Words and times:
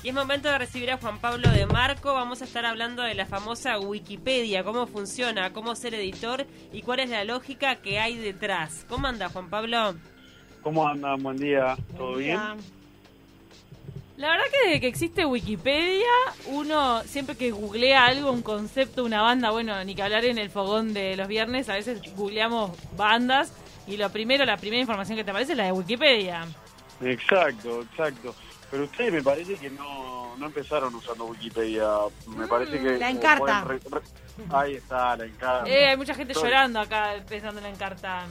Y 0.00 0.10
es 0.10 0.14
momento 0.14 0.48
de 0.48 0.56
recibir 0.58 0.92
a 0.92 0.98
Juan 0.98 1.18
Pablo 1.18 1.50
de 1.50 1.66
Marco. 1.66 2.14
Vamos 2.14 2.40
a 2.40 2.44
estar 2.44 2.64
hablando 2.64 3.02
de 3.02 3.16
la 3.16 3.26
famosa 3.26 3.80
Wikipedia, 3.80 4.62
cómo 4.62 4.86
funciona, 4.86 5.52
cómo 5.52 5.74
ser 5.74 5.92
editor 5.94 6.46
y 6.72 6.82
cuál 6.82 7.00
es 7.00 7.10
la 7.10 7.24
lógica 7.24 7.74
que 7.82 7.98
hay 7.98 8.16
detrás. 8.16 8.86
¿Cómo 8.88 9.08
anda 9.08 9.28
Juan 9.28 9.50
Pablo? 9.50 9.96
¿Cómo 10.62 10.86
andan? 10.86 11.20
Buen 11.20 11.36
día. 11.36 11.76
¿Todo 11.96 12.14
bien? 12.14 12.38
La 14.16 14.30
verdad 14.30 14.44
que 14.52 14.68
desde 14.68 14.80
que 14.82 14.86
existe 14.86 15.26
Wikipedia, 15.26 16.06
uno 16.46 17.02
siempre 17.02 17.36
que 17.36 17.50
googlea 17.50 18.06
algo, 18.06 18.30
un 18.30 18.42
concepto, 18.42 19.04
una 19.04 19.22
banda, 19.22 19.50
bueno, 19.50 19.82
ni 19.82 19.96
que 19.96 20.02
hablar 20.04 20.24
en 20.26 20.38
el 20.38 20.50
fogón 20.50 20.94
de 20.94 21.16
los 21.16 21.26
viernes, 21.26 21.68
a 21.68 21.74
veces 21.74 22.00
googleamos 22.14 22.70
bandas 22.96 23.52
y 23.88 23.96
lo 23.96 24.08
primero, 24.10 24.44
la 24.44 24.58
primera 24.58 24.80
información 24.80 25.18
que 25.18 25.24
te 25.24 25.32
aparece 25.32 25.52
es 25.52 25.58
la 25.58 25.64
de 25.64 25.72
Wikipedia. 25.72 26.46
Exacto, 27.00 27.82
exacto. 27.82 28.32
Pero 28.70 28.84
ustedes 28.84 29.12
me 29.12 29.22
parece 29.22 29.54
que 29.56 29.70
no, 29.70 30.36
no 30.36 30.46
empezaron 30.46 30.94
usando 30.94 31.24
Wikipedia. 31.26 31.86
Me 32.26 32.46
parece 32.46 32.78
que... 32.78 32.98
la 32.98 33.10
Encarta. 33.10 33.64
pueden 33.64 33.82
re- 33.90 33.90
re- 33.90 34.02
Ahí 34.56 34.74
está, 34.74 35.16
la 35.16 35.24
encarta. 35.24 35.68
Eh, 35.68 35.86
hay 35.88 35.96
mucha 35.96 36.14
gente 36.14 36.34
llorando 36.34 36.78
acá 36.80 37.14
pensando 37.28 37.58
en 37.58 37.64
la 37.64 37.70
encarta. 37.70 38.26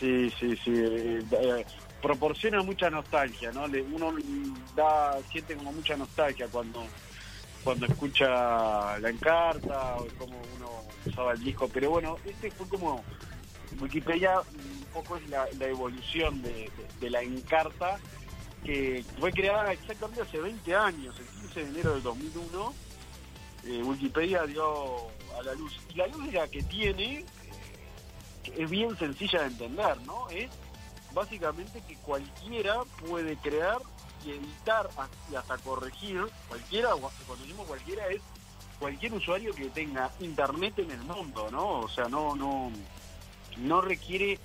Sí, 0.00 0.30
sí, 0.40 0.56
sí. 0.56 0.72
eh, 0.74 1.22
eh, 1.32 1.66
proporciona 2.02 2.62
mucha 2.62 2.88
nostalgia, 2.90 3.52
¿no? 3.52 3.66
Le- 3.68 3.82
uno 3.82 4.12
da 4.74 5.16
siente 5.30 5.54
como 5.56 5.72
mucha 5.72 5.96
nostalgia 5.96 6.46
cuando 6.50 6.84
cuando 7.62 7.86
escucha 7.86 8.98
la 8.98 9.08
encarta 9.08 9.96
o 9.96 10.06
cómo 10.18 10.36
uno 10.56 10.70
usaba 11.06 11.32
el 11.32 11.42
disco. 11.42 11.68
Pero 11.72 11.90
bueno, 11.90 12.16
este 12.26 12.50
fue 12.50 12.68
como 12.68 13.02
Wikipedia 13.80 14.40
un 14.40 14.84
poco 14.92 15.16
es 15.16 15.26
la, 15.30 15.46
la 15.58 15.66
evolución 15.66 16.42
de, 16.42 16.50
de- 16.52 16.70
de 17.00 17.10
la 17.10 17.22
encarta 17.22 17.98
que 18.64 19.04
fue 19.20 19.30
creada 19.32 19.72
exactamente 19.72 20.22
hace 20.22 20.38
20 20.38 20.74
años, 20.74 21.14
el 21.18 21.26
15 21.26 21.64
de 21.64 21.70
enero 21.70 21.94
del 21.94 22.02
2001. 22.02 22.74
eh, 23.64 23.82
Wikipedia 23.82 24.44
dio 24.44 25.08
a 25.38 25.42
la 25.44 25.54
luz. 25.54 25.78
Y 25.90 25.94
la 25.94 26.06
era 26.28 26.48
que 26.48 26.62
tiene 26.62 27.18
eh, 27.18 27.24
es 28.56 28.70
bien 28.70 28.96
sencilla 28.98 29.40
de 29.40 29.46
entender, 29.46 30.00
¿no? 30.02 30.28
Es 30.30 30.50
básicamente 31.12 31.80
que 31.86 31.94
cualquiera 31.96 32.82
puede 33.06 33.36
crear 33.36 33.78
y 34.24 34.30
editar 34.32 34.88
y 35.30 35.34
hasta 35.34 35.58
corregir, 35.58 36.24
cualquiera, 36.48 36.90
cuando 37.26 37.44
decimos 37.44 37.66
cualquiera 37.66 38.08
es 38.08 38.22
cualquier 38.78 39.12
usuario 39.12 39.54
que 39.54 39.66
tenga 39.66 40.10
internet 40.20 40.78
en 40.78 40.90
el 40.90 41.02
mundo, 41.02 41.48
¿no? 41.50 41.80
O 41.80 41.88
sea, 41.88 42.08
no, 42.08 42.34
no, 42.34 42.72
no 43.58 43.80
requiere 43.82 44.38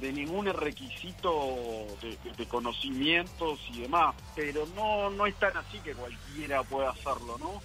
de 0.00 0.12
ningún 0.12 0.46
requisito 0.46 1.86
de, 2.00 2.46
conocimientos 2.46 3.60
y 3.72 3.82
demás, 3.82 4.14
pero 4.34 4.66
no, 4.74 5.10
no 5.10 5.26
es 5.26 5.34
tan 5.36 5.56
así 5.56 5.78
que 5.80 5.94
cualquiera 5.94 6.62
pueda 6.62 6.90
hacerlo, 6.90 7.38
¿no? 7.38 7.62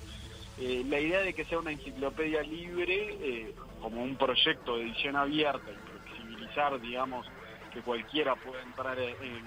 Eh, 0.59 0.84
la 0.88 1.00
idea 1.00 1.22
de 1.22 1.34
que 1.34 1.45
sea 1.45 1.59
una 1.59 1.72
enciclopedia 1.72 2.42
libre, 2.42 3.17
eh, 3.22 3.56
como 3.81 4.03
un 4.03 4.16
proyecto 4.16 4.78
de 4.78 4.84
edición 4.84 5.16
abierta 5.16 5.72
y 5.72 5.75
flexibilizar, 5.92 6.80
digamos, 6.80 7.28
que 7.72 7.81
cualquiera 7.81 8.36
pueda 8.36 8.62
entrar 8.64 8.97
en, 9.00 9.45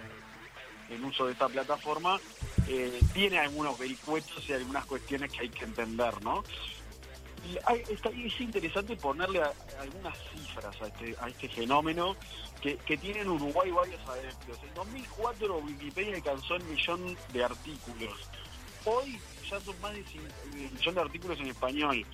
en 0.91 1.05
uso 1.05 1.27
de 1.27 1.33
esta 1.33 1.48
plataforma, 1.48 2.20
eh, 2.69 3.00
tiene 3.12 3.39
algunos 3.39 3.78
vericuetos 3.78 4.48
y 4.48 4.53
algunas 4.53 4.84
cuestiones 4.84 5.31
que 5.33 5.41
hay 5.41 5.48
que 5.48 5.65
entender, 5.65 6.22
¿no? 6.22 6.44
Hay- 7.67 7.85
está- 7.89 8.11
es 8.11 8.41
interesante 8.41 8.97
ponerle 8.97 9.41
algunas 9.81 10.17
cifras 10.33 10.81
a 10.83 10.87
este, 10.87 11.17
a 11.21 11.29
este 11.29 11.49
fenómeno 11.49 12.17
que, 12.61 12.77
que 12.79 12.97
tiene 12.99 13.21
en 13.21 13.29
Uruguay 13.31 13.71
varios 13.71 14.01
adeptos. 14.09 14.59
En 14.67 14.75
2004 14.75 15.59
Wikipedia 15.59 16.15
alcanzó 16.17 16.57
el 16.57 16.65
millón 16.65 17.17
de 17.33 17.45
artículos. 17.45 18.19
Hoy 18.85 19.19
ya 19.51 19.61
son 19.61 19.81
más 19.81 19.93
de 19.95 20.05
cin- 20.05 20.31
el 20.55 20.71
millón 20.73 20.95
de 20.95 21.01
artículos 21.01 21.41
en 21.41 21.47
español. 21.49 22.07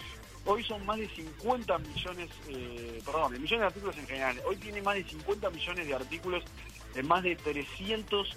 Hoy 0.44 0.62
son 0.62 0.86
más 0.86 0.96
de 0.98 1.08
50 1.08 1.78
millones, 1.78 2.30
eh, 2.48 3.02
perdón, 3.04 3.34
el 3.34 3.40
millón 3.40 3.60
de 3.60 3.66
artículos 3.66 3.96
en 3.98 4.06
general. 4.06 4.40
Hoy 4.46 4.56
tiene 4.56 4.80
más 4.80 4.94
de 4.94 5.04
50 5.04 5.50
millones 5.50 5.86
de 5.88 5.94
artículos 5.94 6.44
en 6.94 7.06
más 7.08 7.22
de 7.24 7.34
300 7.34 8.36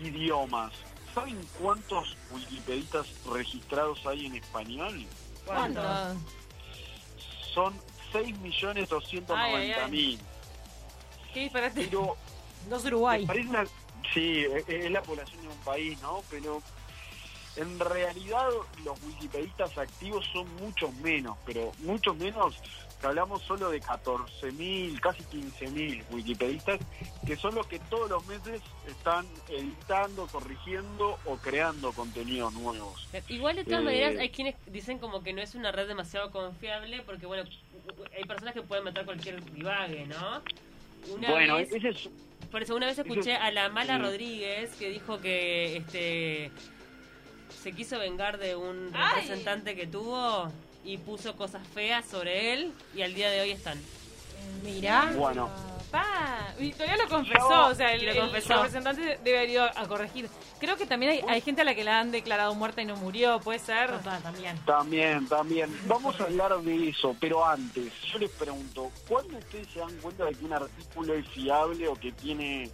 idiomas. 0.00 0.72
¿Saben 1.14 1.36
cuántos 1.60 2.16
wikipedistas 2.30 3.08
registrados 3.26 4.06
hay 4.06 4.26
en 4.26 4.36
español? 4.36 5.04
¿Cuánto? 5.46 5.80
Son 7.54 7.72
6.290.000. 8.12 10.18
Qué 11.34 11.40
disparate. 11.40 11.84
Pero 11.84 12.16
Dos 12.68 12.84
Uruguay. 12.84 13.22
me 13.22 13.26
parece 13.26 13.48
una... 13.48 13.64
Sí, 14.12 14.44
es 14.44 14.68
es 14.68 14.90
la 14.90 15.02
población 15.02 15.40
de 15.42 15.48
un 15.48 15.58
país, 15.58 16.00
¿no? 16.02 16.22
Pero 16.30 16.60
en 17.56 17.78
realidad 17.78 18.48
los 18.84 19.00
wikipedistas 19.02 19.76
activos 19.78 20.24
son 20.32 20.52
muchos 20.56 20.92
menos, 20.96 21.36
pero 21.44 21.72
muchos 21.80 22.16
menos, 22.16 22.56
que 23.00 23.06
hablamos 23.06 23.42
solo 23.42 23.70
de 23.70 23.80
14.000, 23.80 25.00
casi 25.00 25.22
15.000 25.24 26.04
wikipedistas, 26.10 26.80
que 27.26 27.36
son 27.36 27.54
los 27.54 27.66
que 27.66 27.78
todos 27.78 28.10
los 28.10 28.26
meses 28.26 28.60
están 28.86 29.26
editando, 29.48 30.26
corrigiendo 30.26 31.18
o 31.24 31.36
creando 31.36 31.92
contenidos 31.92 32.52
nuevos. 32.52 33.08
Igual 33.28 33.56
de 33.56 33.64
todas 33.64 33.80
Eh, 33.80 33.84
maneras 33.84 34.16
hay 34.18 34.28
quienes 34.30 34.54
dicen 34.66 34.98
como 34.98 35.22
que 35.22 35.32
no 35.32 35.40
es 35.40 35.54
una 35.54 35.72
red 35.72 35.88
demasiado 35.88 36.30
confiable 36.30 37.02
porque 37.06 37.26
bueno, 37.26 37.48
hay 38.16 38.24
personas 38.24 38.54
que 38.54 38.62
pueden 38.62 38.84
meter 38.84 39.04
cualquier 39.04 39.42
divague, 39.52 40.06
¿no? 40.06 40.42
Una 41.14 41.30
bueno, 41.30 41.56
vez, 41.56 41.72
ese 41.72 41.88
es... 41.88 42.08
por 42.50 42.62
eso 42.62 42.76
una 42.76 42.86
vez 42.86 42.98
escuché 42.98 43.34
a 43.34 43.50
la 43.50 43.70
Mala 43.70 43.96
sí. 43.96 44.02
Rodríguez 44.02 44.70
que 44.76 44.90
dijo 44.90 45.18
que 45.20 45.78
este 45.78 46.50
se 47.62 47.72
quiso 47.72 47.98
vengar 47.98 48.38
de 48.38 48.56
un 48.56 48.90
Ay. 48.94 49.14
representante 49.22 49.74
que 49.74 49.86
tuvo 49.86 50.52
y 50.84 50.98
puso 50.98 51.36
cosas 51.36 51.66
feas 51.74 52.04
sobre 52.06 52.52
él 52.54 52.72
y 52.94 53.02
al 53.02 53.14
día 53.14 53.30
de 53.30 53.40
hoy 53.42 53.50
están. 53.50 53.78
Mirá. 54.64 55.12
Bueno, 55.16 55.48
Pa, 55.90 56.54
y 56.58 56.70
todavía 56.72 56.96
lo 57.02 57.08
confesó, 57.08 57.48
Yo- 57.50 57.66
o 57.66 57.74
sea, 57.74 57.92
el, 57.92 58.04
Lo 58.06 58.12
el 58.12 58.18
confesó. 58.20 58.54
representante 58.54 59.18
debe 59.24 59.44
ido 59.50 59.64
a 59.64 59.88
corregir. 59.88 60.28
Creo 60.60 60.76
que 60.76 60.86
también 60.86 61.10
hay, 61.12 61.20
hay 61.28 61.40
gente 61.40 61.62
a 61.62 61.64
la 61.64 61.74
que 61.74 61.82
la 61.82 61.98
han 61.98 62.12
declarado 62.12 62.54
muerta 62.54 62.80
y 62.80 62.84
no 62.86 62.94
murió, 62.96 63.40
puede 63.40 63.58
ser. 63.58 63.90
Total, 63.90 64.22
también. 64.22 64.56
También, 64.64 65.26
también. 65.26 65.80
Vamos 65.86 66.18
a 66.20 66.24
hablar 66.24 66.56
de 66.60 66.88
eso, 66.90 67.16
pero 67.18 67.44
antes, 67.44 67.92
yo 68.04 68.18
les 68.20 68.30
pregunto, 68.30 68.90
¿cuándo 69.08 69.36
ustedes 69.36 69.66
se 69.72 69.80
dan 69.80 69.94
cuenta 69.98 70.24
de 70.26 70.34
que 70.34 70.44
un 70.44 70.52
artículo 70.52 71.14
es 71.14 71.26
fiable 71.28 71.88
o 71.88 71.94
que 71.94 72.12
tiene 72.12 72.70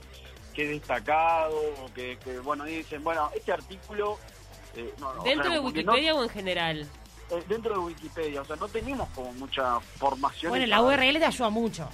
que 0.55 0.65
es 0.65 0.69
destacado 0.81 1.57
o 1.85 1.93
que, 1.95 2.19
que, 2.23 2.39
bueno, 2.41 2.65
dicen, 2.65 3.03
bueno, 3.03 3.31
este 3.35 3.53
artículo... 3.53 4.19
eh, 4.75 4.93
no, 5.01 5.15
no, 5.15 5.21
o 5.23 5.25
¿Dentro 5.25 5.45
sea, 5.45 5.53
de 5.55 5.61
Wikipedia 5.61 6.15
o 6.15 6.23
en 6.23 6.29
general? 6.31 6.87
Eh, 7.31 7.43
dentro 7.49 7.75
de 7.75 7.79
Wikipedia, 7.81 8.43
o 8.43 8.45
sea, 8.45 8.57
no 8.57 8.69
tenemos 8.69 9.09
como 9.11 9.33
mucha 9.35 9.81
formación. 9.81 10.51
Bueno, 10.51 10.65
en 10.65 10.71
la 10.71 10.83
URL 10.83 11.19
te 11.19 11.25
ayuda 11.25 11.51
mucho. 11.51 11.89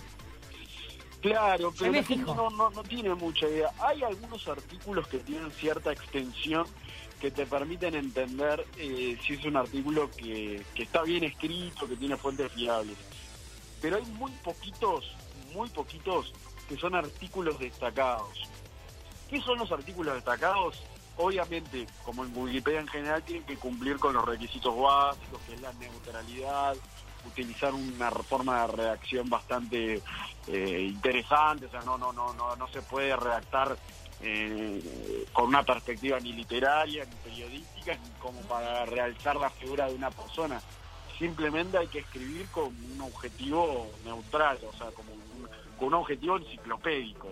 Claro, 1.20 1.72
pero 1.78 1.92
la 1.92 2.02
gente 2.02 2.32
no, 2.34 2.50
no, 2.50 2.70
no 2.70 2.82
tiene 2.82 3.14
mucha 3.14 3.48
idea. 3.48 3.70
Hay 3.80 4.02
algunos 4.02 4.46
artículos 4.48 5.06
que 5.06 5.18
tienen 5.18 5.50
cierta 5.52 5.92
extensión 5.92 6.66
que 7.20 7.30
te 7.30 7.46
permiten 7.46 7.94
entender 7.94 8.66
eh, 8.76 9.16
si 9.24 9.34
es 9.34 9.44
un 9.44 9.56
artículo 9.56 10.10
que, 10.10 10.60
que 10.74 10.82
está 10.82 11.02
bien 11.02 11.22
escrito, 11.22 11.88
que 11.88 11.94
tiene 11.94 12.16
fuentes 12.16 12.50
fiables. 12.50 12.96
Pero 13.80 13.96
hay 13.96 14.04
muy 14.06 14.32
poquitos, 14.42 15.14
muy 15.54 15.68
poquitos 15.68 16.32
que 16.68 16.76
son 16.76 16.96
artículos 16.96 17.56
destacados. 17.60 18.48
¿Qué 19.30 19.40
son 19.40 19.58
los 19.58 19.70
artículos 19.70 20.14
destacados? 20.14 20.82
Obviamente, 21.22 21.86
como 22.04 22.24
en 22.24 22.36
Wikipedia 22.36 22.80
en 22.80 22.88
general, 22.88 23.22
tienen 23.22 23.44
que 23.44 23.56
cumplir 23.56 23.96
con 23.98 24.12
los 24.12 24.24
requisitos 24.24 24.76
básicos, 24.76 25.40
que 25.46 25.54
es 25.54 25.60
la 25.60 25.72
neutralidad, 25.74 26.74
utilizar 27.24 27.72
una 27.72 28.10
forma 28.10 28.62
de 28.62 28.76
redacción 28.76 29.30
bastante 29.30 30.02
eh, 30.48 30.80
interesante, 30.80 31.66
o 31.66 31.70
sea, 31.70 31.82
no, 31.82 31.96
no, 31.96 32.12
no, 32.12 32.34
no, 32.34 32.56
no 32.56 32.66
se 32.66 32.82
puede 32.82 33.14
redactar 33.14 33.78
eh, 34.20 35.24
con 35.32 35.44
una 35.44 35.62
perspectiva 35.62 36.18
ni 36.18 36.32
literaria, 36.32 37.04
ni 37.04 37.14
periodística, 37.30 37.94
ni 37.94 38.10
como 38.20 38.40
para 38.40 38.84
realzar 38.86 39.36
la 39.36 39.50
figura 39.50 39.86
de 39.86 39.94
una 39.94 40.10
persona. 40.10 40.60
Simplemente 41.20 41.78
hay 41.78 41.86
que 41.86 42.00
escribir 42.00 42.48
con 42.48 42.64
un 42.64 43.00
objetivo 43.00 43.92
neutral, 44.04 44.58
o 44.68 44.76
sea, 44.76 44.90
como 44.90 45.12
con 45.78 45.86
un 45.86 45.94
objetivo 45.94 46.36
enciclopédico, 46.38 47.28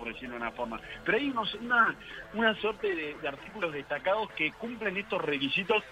por 0.00 0.12
decirlo 0.12 0.34
de 0.34 0.40
una 0.40 0.50
forma. 0.50 0.80
Pero 1.04 1.18
hay 1.18 1.30
unos, 1.30 1.54
una, 1.54 1.94
una 2.34 2.54
suerte 2.56 2.94
de, 2.94 3.28
artículos 3.28 3.72
destacados 3.72 4.30
que 4.32 4.50
cumplen 4.52 4.96
estos 4.96 5.22
requisitos, 5.22 5.84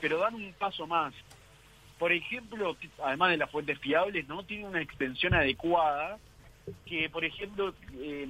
pero 0.00 0.18
dan 0.18 0.34
un 0.34 0.54
paso 0.54 0.86
más 0.86 1.12
por 1.98 2.12
ejemplo, 2.12 2.76
además 3.02 3.30
de 3.30 3.36
las 3.38 3.50
fuentes 3.50 3.78
fiables, 3.78 4.28
¿no? 4.28 4.44
Tiene 4.44 4.66
una 4.66 4.82
extensión 4.82 5.32
adecuada 5.32 6.18
que, 6.84 7.08
por 7.08 7.24
ejemplo, 7.24 7.72
eh, 7.94 8.26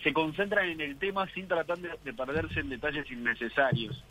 se 0.00 0.12
concentran 0.12 0.68
en 0.68 0.80
el 0.80 0.96
tema 0.96 1.26
sin 1.34 1.48
tratar 1.48 1.78
de, 1.78 1.90
de 2.04 2.12
perderse 2.12 2.60
en 2.60 2.68
detalles 2.68 3.10
innecesarios. 3.10 4.04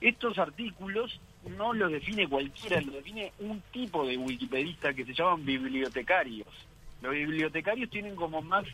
Estos 0.00 0.38
artículos 0.38 1.20
no 1.56 1.72
los 1.72 1.90
define 1.90 2.28
cualquiera, 2.28 2.80
los 2.80 2.94
define 2.94 3.32
un 3.40 3.60
tipo 3.72 4.06
de 4.06 4.16
wikipedista 4.16 4.94
que 4.94 5.04
se 5.04 5.14
llaman 5.14 5.44
bibliotecarios. 5.44 6.46
Los 7.02 7.12
bibliotecarios 7.12 7.90
tienen 7.90 8.14
como 8.14 8.40
más 8.42 8.64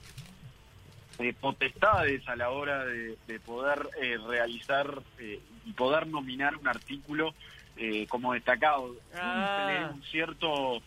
eh, 1.19 1.32
potestades 1.40 2.26
a 2.28 2.37
la 2.37 2.50
hora 2.50 2.84
de, 2.84 3.16
de 3.26 3.40
poder 3.40 3.88
eh, 4.02 4.19
realizar 4.26 5.02
eh, 5.19 5.40
y 5.64 5.72
poder 5.72 6.06
nominar 6.06 6.56
un 6.56 6.69
artículo 6.69 7.34
eh, 7.76 8.06
como 8.08 8.32
destacado. 8.32 8.94
Ah. 9.14 9.90
Un 9.94 10.02
cierto 10.02 10.81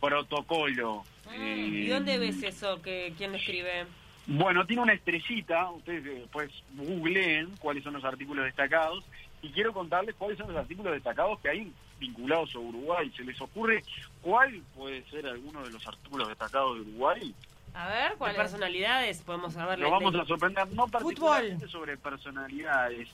protocolo. 0.00 1.04
eh, 1.32 1.56
¿Y 1.56 1.86
dónde 1.88 2.18
ves 2.18 2.42
eso? 2.42 2.80
que 2.82 3.12
¿Quién 3.16 3.32
lo 3.32 3.38
escribe? 3.38 3.86
Bueno, 4.26 4.66
tiene 4.66 4.82
una 4.82 4.92
estrellita, 4.92 5.70
ustedes 5.70 6.04
eh, 6.04 6.20
después 6.20 6.50
googleen 6.74 7.56
cuáles 7.58 7.84
son 7.84 7.92
los 7.94 8.04
artículos 8.04 8.44
destacados 8.44 9.04
y 9.40 9.50
quiero 9.50 9.72
contarles 9.72 10.14
cuáles 10.16 10.36
son 10.38 10.48
los 10.48 10.56
artículos 10.56 10.92
destacados 10.92 11.38
que 11.40 11.48
hay 11.48 11.72
vinculados 12.00 12.54
a 12.54 12.58
Uruguay. 12.58 13.10
¿Se 13.16 13.22
les 13.22 13.40
ocurre 13.40 13.82
cuál 14.20 14.60
puede 14.74 15.02
ser 15.10 15.26
alguno 15.26 15.62
de 15.62 15.70
los 15.70 15.86
artículos 15.86 16.28
destacados 16.28 16.74
de 16.74 16.80
Uruguay? 16.82 17.34
A 17.76 17.88
ver, 17.88 18.08
¿Cuál 18.16 18.16
¿cuál 18.16 18.30
es? 18.32 18.36
personalidades? 18.38 19.22
Podemos 19.22 19.52
saber 19.52 19.78
Lo 19.78 19.90
vamos 19.90 20.14
a 20.14 20.24
sorprender, 20.24 20.66
no 20.72 20.88
particularmente 20.88 21.68
sobre 21.68 21.96
personalidades. 21.98 23.08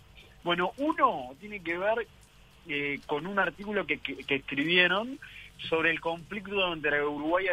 Bueno, 0.45 0.73
uno 0.77 1.31
tiene 1.41 1.61
que 1.61 1.77
ver 1.77 2.07
eh, 2.69 3.01
con 3.07 3.27
un 3.27 3.41
artículo 3.41 3.85
que, 3.87 3.99
que- 3.99 4.19
que 4.23 4.37
escribieron 4.37 5.19
sobre 5.69 5.91
el 5.91 6.01
conflicto 6.01 6.73
entre 6.73 7.05
Uruguay 7.05 7.47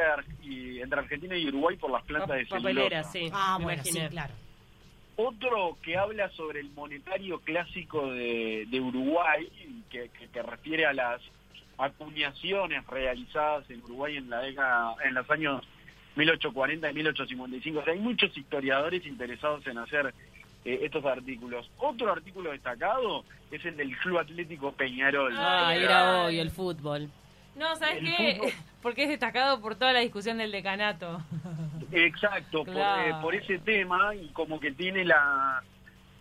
y 0.43 0.81
entre 0.81 0.99
Argentina 0.99 1.35
y 1.35 1.47
Uruguay 1.47 1.77
por 1.77 1.89
las 1.91 2.03
plantas 2.03 2.37
de 2.37 2.45
Papelera, 2.45 3.03
celulosa. 3.03 3.11
sí. 3.11 3.29
Ah, 3.33 3.57
me 3.57 3.63
bueno, 3.65 3.83
sí, 3.83 3.99
claro. 4.11 4.33
Otro 5.15 5.77
que 5.81 5.97
habla 5.97 6.29
sobre 6.29 6.59
el 6.59 6.69
monetario 6.71 7.39
clásico 7.39 8.11
de, 8.11 8.65
de 8.69 8.79
Uruguay, 8.79 9.49
que, 9.89 10.09
que- 10.09 10.27
que 10.27 10.41
refiere 10.43 10.85
a 10.85 10.93
las 10.93 11.21
acuñaciones 11.79 12.85
realizadas 12.87 13.67
en 13.71 13.81
Uruguay 13.83 14.17
en 14.17 14.29
la 14.29 14.41
década, 14.41 14.95
en 15.03 15.13
los 15.15 15.29
años 15.31 15.65
1840 16.19 16.89
y 16.89 16.93
1855. 16.93 17.79
O 17.79 17.83
sea, 17.83 17.93
hay 17.93 17.99
muchos 17.99 18.35
historiadores 18.37 19.05
interesados 19.05 19.65
en 19.67 19.77
hacer 19.79 20.13
eh, 20.65 20.79
estos 20.83 21.03
artículos. 21.05 21.69
Otro 21.77 22.11
artículo 22.11 22.51
destacado 22.51 23.23
es 23.51 23.63
el 23.65 23.75
del 23.77 23.95
Club 23.97 24.19
Atlético 24.19 24.71
Peñarol. 24.73 25.33
Ah, 25.37 25.75
era 25.75 26.23
hoy 26.25 26.39
el 26.39 26.51
fútbol. 26.51 27.09
No, 27.55 27.75
¿sabes 27.75 27.97
El 27.97 28.15
qué? 28.15 28.35
fútbol. 28.35 28.51
Porque 28.81 29.03
es 29.03 29.09
destacado 29.09 29.59
por 29.61 29.75
toda 29.75 29.91
la 29.91 29.99
discusión 29.99 30.37
del 30.37 30.51
decanato. 30.51 31.21
Exacto, 31.91 32.63
por, 32.63 32.75
eh, 32.77 33.13
por 33.21 33.35
ese 33.35 33.57
tema 33.59 34.13
y 34.15 34.27
como 34.29 34.59
que 34.59 34.71
tiene 34.71 35.03
la 35.05 35.61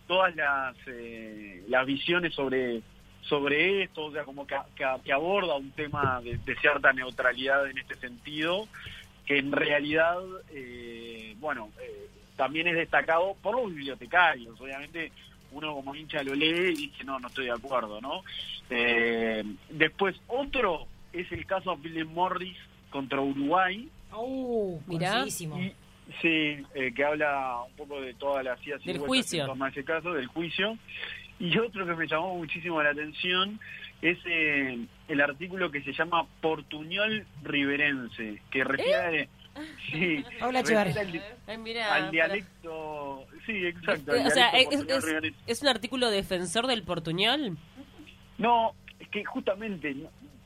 todas 0.07 0.35
las 0.35 0.75
eh, 0.87 1.63
las 1.67 1.85
visiones 1.85 2.33
sobre 2.33 2.81
sobre 3.21 3.83
esto, 3.83 4.05
o 4.05 4.11
sea, 4.11 4.23
como 4.23 4.47
que, 4.47 4.55
que- 4.75 4.85
que 5.05 5.13
aborda 5.13 5.55
un 5.55 5.69
tema 5.71 6.19
de, 6.23 6.37
de 6.37 6.55
cierta 6.55 6.91
neutralidad 6.93 7.69
en 7.69 7.77
este 7.77 7.95
sentido, 7.97 8.67
que 9.29 9.37
en 9.37 9.51
realidad, 9.51 10.17
eh, 10.51 11.35
bueno, 11.39 11.69
eh, 11.79 12.07
también 12.35 12.67
es 12.67 12.75
destacado 12.75 13.35
por 13.43 13.55
los 13.55 13.69
bibliotecarios, 13.69 14.59
obviamente 14.59 15.11
uno 15.51 15.75
como 15.75 15.93
hincha 15.95 16.23
lo 16.23 16.33
lee 16.33 16.71
y 16.73 16.87
dice, 16.87 17.03
no, 17.03 17.19
no 17.19 17.27
estoy 17.27 17.45
de 17.45 17.51
acuerdo, 17.51 18.01
¿no? 18.01 18.23
Eh, 18.71 19.43
después, 19.69 20.15
otro 20.27 20.87
es 21.13 21.31
el 21.31 21.45
caso 21.45 21.75
de 21.75 21.77
Philip 21.83 22.07
Morris 22.09 22.57
contra 22.89 23.21
Uruguay, 23.21 23.87
Uh, 24.11 24.79
Mirá. 24.87 25.23
y- 25.27 25.29
sí, 25.29 26.65
eh, 26.73 26.91
que 26.95 27.03
habla 27.05 27.57
un 27.69 27.73
poco 27.75 28.01
de 28.01 28.15
todas 28.15 28.43
las 28.43 28.65
idas 28.65 28.81
y 28.83 28.87
Del 28.87 28.97
juicio. 28.97 29.41
en 29.41 29.47
torno 29.49 29.65
a 29.65 29.69
ese 29.69 29.83
caso, 29.83 30.11
del 30.13 30.25
juicio. 30.25 30.75
Y 31.39 31.55
otro 31.59 31.85
que 31.85 31.93
me 31.93 32.07
llamó 32.07 32.35
muchísimo 32.35 32.81
la 32.81 32.89
atención 32.89 33.59
es 34.01 34.17
eh, 34.25 34.85
el 35.07 35.21
artículo 35.21 35.71
que 35.71 35.81
se 35.83 35.91
llama 35.93 36.25
Portuñol 36.41 37.25
Riverense, 37.43 38.41
que 38.51 38.63
refiere, 38.63 39.29
sí, 39.91 40.23
Paula 40.39 40.61
refiere 40.61 40.89
Echeverri. 40.91 40.99
al, 40.99 41.11
di- 41.11 41.21
Ay, 41.47 41.57
mirá, 41.57 41.93
al 41.93 41.99
para- 42.01 42.11
dialecto, 42.11 43.25
sí, 43.45 43.65
exacto. 43.65 44.15
Eh, 44.15 44.23
o 44.25 44.29
sea, 44.29 44.49
es, 45.47 45.61
un 45.61 45.67
artículo 45.67 46.09
defensor 46.09 46.67
del 46.67 46.83
portuñol. 46.83 47.57
No, 48.37 48.73
es 48.99 49.07
que 49.09 49.25
justamente 49.25 49.95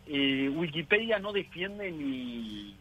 eh, 0.07 0.49
Wikipedia 0.49 1.19
no 1.19 1.31
defiende 1.31 1.91
ni, 1.91 2.75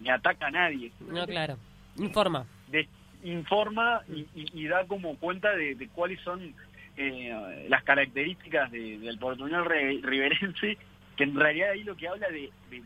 ni 0.00 0.08
ataca 0.10 0.46
a 0.46 0.50
nadie. 0.50 0.92
No, 1.00 1.26
claro. 1.26 1.58
Informa. 1.98 2.46
de- 2.68 2.88
informa 3.24 4.02
y, 4.08 4.20
y- 4.40 4.50
y 4.52 4.68
da 4.68 4.86
como 4.86 5.16
cuenta 5.16 5.50
de, 5.56 5.74
de 5.74 5.88
cuáles 5.88 6.20
son 6.20 6.54
eh, 6.96 7.66
las 7.68 7.82
características 7.84 8.70
de- 8.70 8.98
del 8.98 9.18
portuñol 9.18 9.64
re- 9.64 10.00
riverense, 10.02 10.78
que 11.16 11.24
en 11.24 11.34
realidad 11.34 11.70
ahí 11.70 11.84
lo 11.84 11.96
que 11.96 12.08
habla 12.08 12.28
de, 12.28 12.50
de- 12.70 12.80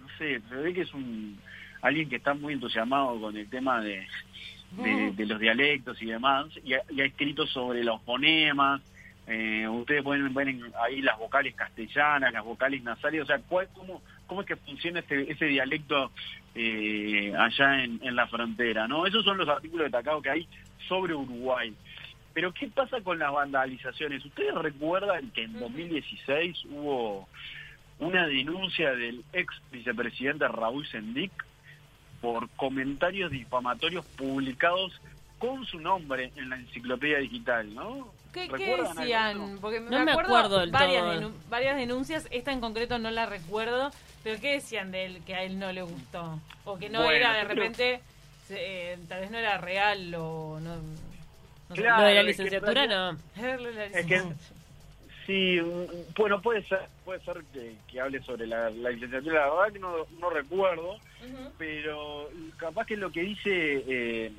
no 0.00 0.08
sé, 0.18 0.40
se 0.48 0.54
ve 0.56 0.72
que 0.74 0.82
es 0.82 0.92
un 0.94 1.38
alguien 1.80 2.08
que 2.08 2.16
está 2.16 2.32
muy 2.34 2.52
entusiasmado 2.54 3.20
con 3.20 3.36
el 3.36 3.48
tema 3.50 3.80
de, 3.80 4.06
de, 4.84 5.10
de 5.12 5.26
los 5.26 5.40
dialectos 5.40 6.00
y 6.00 6.06
demás, 6.06 6.46
y 6.64 6.74
ha, 6.74 6.82
y 6.90 7.00
ha 7.00 7.04
escrito 7.04 7.46
sobre 7.46 7.82
los 7.82 8.00
fonemas, 8.02 8.80
eh, 9.26 9.66
ustedes 9.68 10.02
pueden 10.02 10.32
ver 10.32 10.48
ahí 10.82 11.00
las 11.02 11.18
vocales 11.18 11.54
castellanas, 11.54 12.32
las 12.32 12.44
vocales 12.44 12.82
nasales, 12.84 13.22
o 13.22 13.26
sea, 13.26 13.38
cuál, 13.40 13.68
cómo, 13.74 14.00
cómo 14.26 14.40
es 14.42 14.46
que 14.46 14.56
funciona 14.56 15.00
ese, 15.00 15.30
ese 15.30 15.46
dialecto 15.46 16.10
eh, 16.54 17.32
allá 17.36 17.82
en, 17.84 17.98
en 18.02 18.14
la 18.16 18.26
frontera, 18.28 18.86
¿no? 18.88 19.06
Esos 19.06 19.24
son 19.24 19.38
los 19.38 19.48
artículos 19.48 19.84
destacados 19.86 20.22
que 20.22 20.30
hay 20.30 20.48
sobre 20.88 21.14
Uruguay. 21.14 21.74
Pero 22.34 22.52
¿qué 22.52 22.68
pasa 22.68 23.00
con 23.02 23.18
las 23.18 23.32
vandalizaciones? 23.32 24.24
¿Ustedes 24.24 24.54
recuerdan 24.54 25.30
que 25.32 25.44
en 25.44 25.58
2016 25.60 26.64
hubo 26.70 27.28
una 27.98 28.26
denuncia 28.26 28.92
del 28.94 29.22
ex 29.32 29.54
vicepresidente 29.70 30.48
Raúl 30.48 30.86
Sendic 30.88 31.30
por 32.20 32.48
comentarios 32.50 33.30
difamatorios 33.30 34.04
publicados 34.16 34.92
con 35.38 35.64
su 35.66 35.80
nombre 35.80 36.32
en 36.36 36.48
la 36.50 36.56
enciclopedia 36.56 37.18
digital, 37.18 37.74
¿no? 37.74 38.12
¿Qué, 38.32 38.46
qué 38.48 38.52
¿Recuerdan 38.56 38.86
algo 38.86 38.94
de 38.94 39.00
decían? 39.02 39.58
Porque 39.60 39.80
No 39.80 40.04
me 40.04 40.12
acuerdo 40.12 40.60
del 40.60 40.70
varias, 40.70 41.20
todo. 41.20 41.32
varias 41.50 41.76
denuncias, 41.76 42.28
esta 42.30 42.52
en 42.52 42.60
concreto 42.60 42.98
no 42.98 43.10
la 43.10 43.26
recuerdo, 43.26 43.90
pero 44.24 44.40
¿qué 44.40 44.52
decían 44.52 44.90
de 44.92 45.04
él 45.04 45.22
que 45.26 45.34
a 45.34 45.42
él 45.42 45.58
no 45.58 45.70
le 45.72 45.82
gustó? 45.82 46.40
O 46.64 46.78
que 46.78 46.88
no 46.88 47.00
Bueno, 47.02 47.12
era 47.14 47.34
de 47.34 47.40
creo- 47.44 47.54
repente, 47.56 48.00
se- 48.46 48.92
eh, 48.92 48.98
tal 49.08 49.20
vez 49.20 49.30
no 49.30 49.38
era 49.38 49.58
real 49.58 50.14
o 50.14 50.60
no... 50.60 50.76
Claro, 51.74 52.02
Lo 52.02 52.08
de 52.08 52.14
la 52.14 52.20
es 52.20 52.24
que 52.36 52.42
en 52.42 52.46
licenciatura 52.46 52.86
no. 52.86 53.18
Es 53.94 54.06
que 54.06 54.22
sí, 55.26 55.60
bueno, 56.16 56.40
puede 56.42 56.62
ser, 56.64 56.80
puede 57.04 57.20
ser 57.24 57.42
que, 57.52 57.74
que 57.88 58.00
hable 58.00 58.22
sobre 58.22 58.46
la, 58.46 58.70
la 58.70 58.90
licenciatura, 58.90 59.46
la 59.46 59.54
verdad 59.54 59.72
que 59.72 59.78
no, 59.78 59.94
no 60.20 60.30
recuerdo, 60.30 60.96
pero 61.58 62.28
capaz 62.56 62.86
que 62.86 62.96
lo 62.96 63.10
que 63.12 63.20
dice 63.22 63.84
eh, 63.86 64.32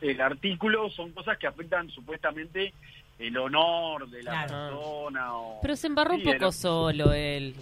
el 0.00 0.20
artículo 0.20 0.90
son 0.90 1.12
cosas 1.12 1.38
que 1.38 1.46
afectan 1.46 1.88
supuestamente 1.90 2.72
el 3.18 3.36
honor 3.38 4.08
de 4.10 4.22
la 4.24 4.30
Claro. 4.46 4.76
persona. 4.76 5.36
O, 5.36 5.60
Pero 5.62 5.76
se 5.76 5.86
embarró 5.86 6.14
un 6.14 6.22
poco 6.22 6.34
era- 6.36 6.52
solo 6.52 7.12
él. 7.12 7.54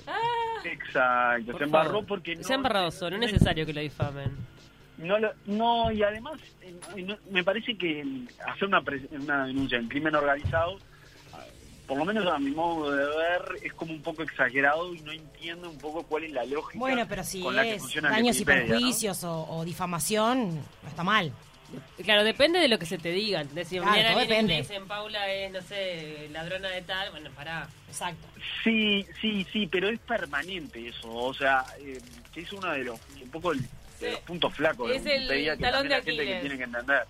Exacto, 0.65 1.53
Por 1.53 1.59
se 1.59 1.65
embarró 1.65 1.91
favor. 1.91 2.07
porque 2.07 2.35
no, 2.37 2.43
Se 2.43 2.53
ha 2.53 2.57
embarrado 2.57 2.91
solo, 2.91 3.19
no 3.19 3.25
es 3.25 3.33
necesario 3.33 3.67
que 3.67 3.73
lo 3.75 3.81
difamen. 3.83 4.33
No, 4.99 5.19
lo- 5.19 5.33
no, 5.47 5.91
y 5.91 6.03
además 6.03 6.41
eh, 6.63 6.75
no- 7.03 7.19
me 7.31 7.43
parece 7.43 7.77
que 7.77 8.05
hacer 8.47 8.69
una, 8.69 8.81
pre- 8.83 9.09
una 9.11 9.47
denuncia 9.47 9.77
en 9.79 9.89
crimen 9.89 10.15
organizado, 10.15 10.79
ah, 11.33 11.45
por 11.87 11.99
lo 11.99 12.05
menos 12.05 12.25
a 12.27 12.39
mi 12.39 12.53
modo 12.53 12.93
de 12.93 13.05
ver, 13.05 13.43
es 13.63 13.73
como 13.75 13.93
un 13.93 14.03
poco 14.03 14.23
exagerado 14.23 14.95
y 14.95 15.01
no 15.01 15.11
entiendo 15.13 15.69
un 15.69 15.79
poco 15.79 16.05
cuál 16.05 16.25
es 16.25 16.33
la 16.33 16.45
lógica 16.45 16.79
Bueno, 16.79 17.07
pero 17.09 17.25
si 17.25 17.41
con 17.43 17.57
la 17.57 17.67
es 17.67 17.83
daños 18.01 18.37
y 18.37 18.41
Wikipedia, 18.41 18.63
¿no? 18.63 18.69
perjuicios 18.69 19.25
o, 19.25 19.47
o 19.51 19.65
difamación, 19.65 20.55
no 20.83 20.89
está 20.89 21.03
mal. 21.03 21.33
Claro, 22.05 22.23
depende 22.23 22.61
de 22.61 22.69
lo 22.69 22.79
que 22.79 22.87
se 22.87 22.99
te 22.99 23.11
digan. 23.11 23.53
Decir, 23.53 23.81
Claro, 23.81 23.97
mañana 23.97 24.13
todo 24.13 24.21
depende. 24.21 24.57
dicen 24.59 24.87
Paula 24.87 25.29
es, 25.33 25.51
no 25.53 25.61
sé, 25.61 26.29
ladrona 26.31 26.69
de 26.69 26.83
tal, 26.83 27.11
bueno, 27.11 27.31
pará. 27.35 27.67
Exacto. 27.89 28.25
Sí, 28.63 29.05
sí, 29.21 29.45
sí, 29.53 29.67
pero 29.67 29.89
es 29.89 29.99
permanente 29.99 30.87
eso, 30.87 31.13
o 31.13 31.35
sea, 31.35 31.65
eh, 31.81 31.99
que 32.33 32.43
es 32.43 32.53
uno 32.53 32.71
de 32.71 32.85
los, 32.85 33.01
un 33.21 33.29
poco 33.31 33.51
el- 33.51 33.61
de 34.05 34.13
los 34.13 34.21
puntos 34.21 34.55
flacos 34.55 34.89
de 34.91 34.97
Es 34.97 35.07
el 35.07 35.13
Wikipedia 35.23 35.57
que 35.57 35.63
talón 35.63 35.89
también 35.89 35.89
de 35.89 35.97
la 35.97 36.03
gente 36.05 36.25
que 36.35 36.41
tiene 36.41 36.57
que 36.59 36.65
entender. 36.65 37.03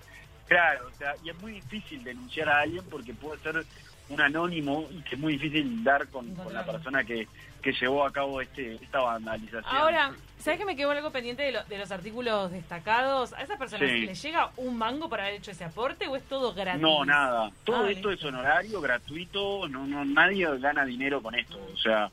Claro, 0.46 0.88
o 0.92 0.98
sea, 0.98 1.14
y 1.24 1.30
es 1.30 1.40
muy 1.40 1.52
difícil 1.52 2.04
denunciar 2.04 2.48
a 2.48 2.60
alguien 2.60 2.84
porque 2.90 3.14
puede 3.14 3.40
ser 3.42 3.64
un 4.10 4.20
anónimo 4.20 4.86
y 4.90 5.00
que 5.02 5.14
es 5.14 5.20
muy 5.20 5.32
difícil 5.34 5.82
dar 5.82 6.06
con, 6.08 6.34
con 6.34 6.52
la 6.52 6.64
persona 6.66 7.02
que, 7.04 7.26
que 7.62 7.72
llevó 7.72 8.04
a 8.04 8.12
cabo 8.12 8.42
este 8.42 8.74
esta 8.74 9.00
vandalización. 9.00 9.64
Ahora, 9.66 10.12
¿sabes 10.38 10.58
que 10.60 10.66
me 10.66 10.76
quedó 10.76 10.90
algo 10.90 11.10
pendiente 11.10 11.42
de, 11.44 11.52
lo- 11.52 11.64
de 11.64 11.78
los 11.78 11.90
artículos 11.90 12.50
destacados? 12.52 13.32
¿A 13.32 13.40
esas 13.42 13.58
personas 13.58 13.88
Sí. 13.88 14.00
les 14.04 14.20
llega 14.22 14.50
un 14.58 14.76
mango 14.76 15.08
por 15.08 15.18
haber 15.22 15.32
hecho 15.32 15.50
ese 15.52 15.64
aporte 15.64 16.06
o 16.08 16.16
es 16.16 16.22
todo 16.24 16.52
gratis? 16.52 16.82
No, 16.82 17.06
nada. 17.06 17.50
Todo 17.64 17.86
Ah, 17.86 17.90
esto 17.90 18.10
listo. 18.10 18.28
es 18.28 18.34
honorario, 18.34 18.82
gratuito, 18.82 19.66
no, 19.68 19.86
no, 19.86 20.04
nadie 20.04 20.46
gana 20.58 20.84
dinero 20.84 21.22
con 21.22 21.34
esto. 21.34 21.58
O 21.72 21.76
sea, 21.78 22.10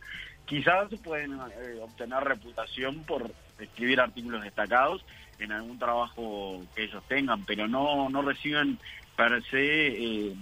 quizás 0.51 0.89
pueden 1.01 1.31
eh, 1.31 1.79
obtener 1.81 2.21
reputación 2.25 3.05
por 3.05 3.31
escribir 3.57 4.01
artículos 4.01 4.43
destacados 4.43 5.01
en 5.39 5.53
algún 5.53 5.79
trabajo 5.79 6.61
que 6.75 6.83
ellos 6.83 7.01
tengan, 7.07 7.45
pero 7.45 7.69
no, 7.69 8.09
no 8.09 8.21
reciben 8.21 8.77
per 9.15 9.41
se, 9.45 9.87
eh, 9.87 10.35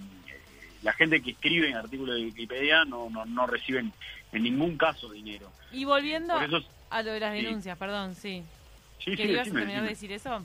la 0.82 0.92
gente 0.94 1.22
que 1.22 1.30
escribe 1.30 1.68
en 1.68 1.76
artículos 1.76 2.16
de 2.16 2.24
Wikipedia 2.24 2.84
no, 2.84 3.08
no, 3.08 3.24
no 3.24 3.46
reciben 3.46 3.92
en 4.32 4.42
ningún 4.42 4.76
caso 4.76 5.10
dinero. 5.10 5.52
Y 5.70 5.84
volviendo 5.84 6.40
eso, 6.40 6.60
a 6.90 7.02
lo 7.04 7.12
de 7.12 7.20
las 7.20 7.36
sí. 7.36 7.44
denuncias, 7.44 7.78
perdón, 7.78 8.16
sí. 8.16 8.42
sí, 8.98 9.14
¿Que 9.14 9.28
sí, 9.28 9.32
decime, 9.32 9.60
terminar 9.60 9.82
de 9.84 9.90
decir 9.90 10.10
eso? 10.10 10.42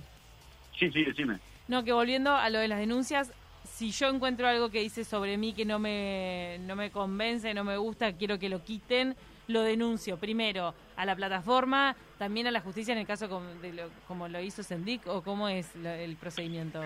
Sí, 0.77 0.91
sí, 0.91 1.05
decime. 1.05 1.39
No, 1.67 1.83
que 1.83 1.91
volviendo 1.91 2.35
a 2.35 2.51
lo 2.51 2.59
de 2.59 2.67
las 2.67 2.77
denuncias, 2.77 3.31
si 3.63 3.89
yo 3.89 4.09
encuentro 4.09 4.47
algo 4.47 4.69
que 4.69 4.81
dice 4.81 5.03
sobre 5.03 5.37
mí 5.37 5.53
que 5.53 5.65
no 5.65 5.79
me, 5.79 6.59
no 6.67 6.75
me 6.75 6.91
convence, 6.91 7.51
no 7.55 7.63
me 7.63 7.77
gusta, 7.77 8.13
quiero 8.13 8.37
que 8.37 8.47
lo 8.47 8.63
quiten, 8.63 9.15
lo 9.47 9.61
denuncio 9.61 10.17
primero 10.17 10.73
a 10.95 11.05
la 11.05 11.15
plataforma, 11.15 11.95
también 12.17 12.47
a 12.47 12.51
la 12.51 12.61
justicia 12.61 12.93
en 12.93 12.99
el 12.99 13.05
caso 13.07 13.29
como, 13.29 13.47
de 13.61 13.73
lo, 13.73 13.89
como 14.07 14.27
lo 14.27 14.39
hizo 14.41 14.63
Sendic, 14.63 15.05
o 15.07 15.21
cómo 15.21 15.47
es 15.49 15.75
lo- 15.75 15.89
el 15.89 16.15
procedimiento. 16.15 16.81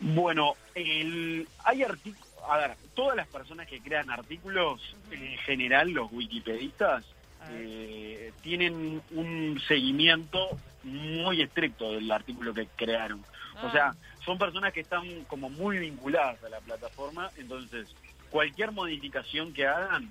Bueno, 0.00 0.54
el, 0.74 1.46
hay 1.64 1.82
artículos, 1.84 2.28
a 2.48 2.56
ver, 2.58 2.76
todas 2.94 3.16
las 3.16 3.28
personas 3.28 3.66
que 3.68 3.80
crean 3.80 4.10
artículos, 4.10 4.96
en 5.10 5.38
general 5.38 5.90
los 5.90 6.10
wikipedistas, 6.12 7.04
eh, 7.50 8.32
tienen 8.42 9.02
un 9.10 9.60
seguimiento 9.66 10.48
muy 10.84 11.42
estricto 11.42 11.92
del 11.92 12.10
artículo 12.10 12.54
que 12.54 12.66
crearon. 12.76 13.20
O 13.62 13.66
Ah. 13.66 13.72
sea, 13.72 13.94
son 14.24 14.38
personas 14.38 14.72
que 14.72 14.80
están 14.80 15.24
como 15.24 15.50
muy 15.50 15.78
vinculadas 15.78 16.42
a 16.44 16.48
la 16.48 16.60
plataforma, 16.60 17.30
entonces 17.36 17.88
cualquier 18.30 18.72
modificación 18.72 19.52
que 19.52 19.66
hagan 19.66 20.08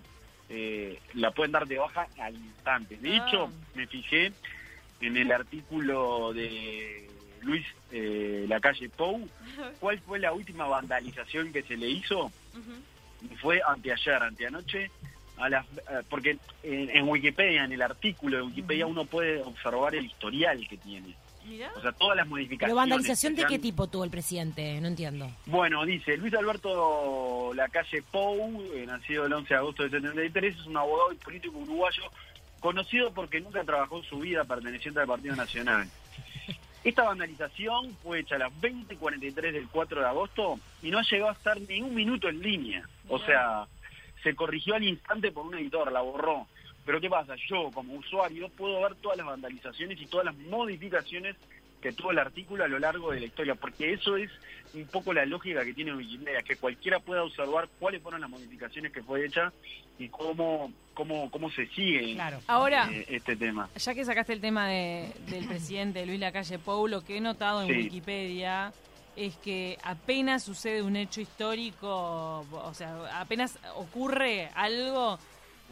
eh, 0.53 0.99
la 1.13 1.31
pueden 1.31 1.51
dar 1.53 1.65
de 1.67 1.77
baja 1.77 2.07
al 2.19 2.35
instante. 2.35 2.97
De 2.97 3.17
Ah. 3.17 3.25
hecho, 3.27 3.51
me 3.73 3.87
fijé 3.87 4.33
en 4.99 5.17
el 5.17 5.31
artículo 5.31 6.33
de 6.33 7.09
Luis 7.41 7.65
eh, 7.91 8.45
Lacalle 8.47 8.89
Pou, 8.89 9.27
cuál 9.79 9.99
fue 10.01 10.19
la 10.19 10.33
última 10.33 10.65
vandalización 10.67 11.51
que 11.53 11.63
se 11.63 11.77
le 11.77 11.89
hizo. 11.89 12.25
Ujú. 12.25 13.31
Y 13.31 13.35
fue 13.37 13.61
anteayer, 13.67 14.21
anteanoche, 14.21 14.91
a 15.37 15.49
las, 15.49 15.65
eh, 15.89 16.01
porque 16.09 16.37
en, 16.63 16.89
en 16.89 17.07
Wikipedia, 17.07 17.63
en 17.63 17.71
el 17.71 17.81
artículo 17.81 18.37
de 18.37 18.43
Wikipedia, 18.43 18.85
uno 18.85 19.05
puede 19.05 19.41
observar 19.41 19.95
el 19.95 20.05
historial 20.05 20.67
que 20.67 20.77
tiene. 20.77 21.15
Mirá. 21.45 21.71
O 21.75 21.81
sea, 21.81 21.91
todas 21.91 22.15
las 22.17 22.27
modificaciones. 22.27 22.69
¿Pero 22.69 22.75
vandalización 22.75 23.35
de 23.35 23.45
qué 23.45 23.55
han- 23.55 23.61
tipo 23.61 23.87
tuvo 23.87 24.03
el 24.03 24.09
presidente? 24.11 24.79
No 24.81 24.87
entiendo. 24.87 25.29
Bueno, 25.45 25.85
dice 25.85 26.17
Luis 26.17 26.33
Alberto 26.33 27.51
Lacalle 27.55 28.01
Pou, 28.03 28.61
eh, 28.73 28.85
nacido 28.85 29.25
el 29.25 29.33
11 29.33 29.53
de 29.53 29.57
agosto 29.59 29.83
del 29.83 29.91
73, 29.91 30.55
es 30.55 30.65
un 30.65 30.77
abogado 30.77 31.11
y 31.13 31.15
político 31.15 31.57
uruguayo 31.57 32.03
conocido 32.59 33.11
porque 33.11 33.41
nunca 33.41 33.63
trabajó 33.63 33.97
en 33.97 34.03
su 34.03 34.19
vida 34.19 34.43
perteneciente 34.43 34.99
al 34.99 35.07
Partido 35.07 35.35
Nacional. 35.35 35.89
Esta 36.83 37.03
vandalización 37.03 37.95
fue 38.03 38.19
hecha 38.21 38.35
a 38.35 38.39
las 38.39 38.51
20.43 38.61 39.51
del 39.51 39.67
4 39.67 39.99
de 40.01 40.07
agosto 40.07 40.59
y 40.81 40.89
no 40.91 41.01
llegó 41.01 41.29
a 41.29 41.33
estar 41.33 41.59
ni 41.61 41.81
un 41.81 41.93
minuto 41.93 42.27
en 42.29 42.39
línea. 42.41 42.87
O 43.07 43.19
sea, 43.19 43.65
se 44.23 44.35
corrigió 44.35 44.75
al 44.75 44.83
instante 44.83 45.31
por 45.31 45.45
un 45.45 45.55
editor, 45.55 45.91
la 45.91 46.01
borró. 46.01 46.47
Pero 46.91 46.99
¿qué 46.99 47.09
pasa? 47.09 47.35
Yo, 47.47 47.71
como 47.71 47.93
usuario, 47.93 48.49
puedo 48.49 48.81
ver 48.81 48.95
todas 48.95 49.17
las 49.17 49.25
vandalizaciones 49.25 49.97
y 50.01 50.07
todas 50.07 50.25
las 50.25 50.35
modificaciones 50.35 51.37
que 51.81 51.93
tuvo 51.93 52.11
el 52.11 52.19
artículo 52.19 52.65
a 52.65 52.67
lo 52.67 52.79
largo 52.79 53.11
de 53.13 53.21
la 53.21 53.27
historia, 53.27 53.55
porque 53.55 53.93
eso 53.93 54.17
es 54.17 54.29
un 54.73 54.85
poco 54.87 55.13
la 55.13 55.25
lógica 55.25 55.63
que 55.63 55.73
tiene 55.73 55.95
Wikimedia, 55.95 56.41
que 56.43 56.57
cualquiera 56.57 56.99
pueda 56.99 57.23
observar 57.23 57.69
cuáles 57.79 58.01
fueron 58.01 58.19
las 58.19 58.29
modificaciones 58.29 58.91
que 58.91 59.01
fue 59.03 59.25
hecha 59.25 59.53
y 59.99 60.09
cómo, 60.09 60.73
cómo, 60.93 61.31
cómo 61.31 61.49
se 61.49 61.65
sigue 61.67 62.15
Claro. 62.15 62.41
Ahora, 62.47 62.89
eh, 62.91 63.05
este 63.07 63.37
tema. 63.37 63.69
ya 63.73 63.93
que 63.95 64.03
sacaste 64.03 64.33
el 64.33 64.41
tema 64.41 64.67
de, 64.67 65.13
del 65.29 65.47
presidente 65.47 66.05
Luis 66.05 66.19
Lacalle 66.19 66.59
Pou, 66.59 66.89
lo 66.89 67.05
que 67.05 67.15
he 67.15 67.21
notado 67.21 67.61
en 67.61 67.69
Sí. 67.69 67.73
Wikipedia 67.83 68.73
es 69.15 69.37
que 69.37 69.77
apenas 69.83 70.43
sucede 70.43 70.81
un 70.81 70.97
hecho 70.97 71.21
histórico, 71.21 72.45
o 72.51 72.73
sea, 72.73 73.21
apenas 73.21 73.57
ocurre 73.77 74.49
algo, 74.55 75.17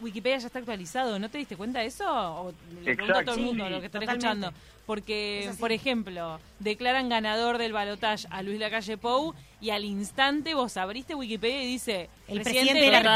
Wikipedia 0.00 0.38
ya 0.38 0.46
está 0.46 0.58
actualizado. 0.58 1.18
¿No 1.18 1.28
te 1.28 1.38
diste 1.38 1.56
cuenta 1.56 1.80
de 1.80 1.86
eso? 1.86 2.04
O 2.08 2.52
le 2.84 2.94
pregunto 2.94 3.18
a 3.18 3.24
todo 3.24 3.34
el 3.34 3.40
Exacto. 3.40 3.40
mundo, 3.42 3.64
Sí, 3.66 3.70
lo 3.72 3.80
que 3.80 3.86
están 3.86 4.02
escuchando. 4.02 4.52
Porque, 4.86 5.44
Es 5.44 5.56
por 5.56 5.70
ejemplo, 5.70 6.40
declaran 6.58 7.08
ganador 7.08 7.58
del 7.58 7.72
balotaje 7.72 8.26
a 8.30 8.42
Luis 8.42 8.58
Lacalle 8.58 8.96
Pou 8.96 9.34
y 9.60 9.70
al 9.70 9.84
instante 9.84 10.54
vos 10.54 10.76
abriste 10.76 11.14
Wikipedia 11.14 11.62
y 11.62 11.66
dice 11.66 12.08
El 12.26 12.40
presidente, 12.40 12.88
electo. 12.88 13.08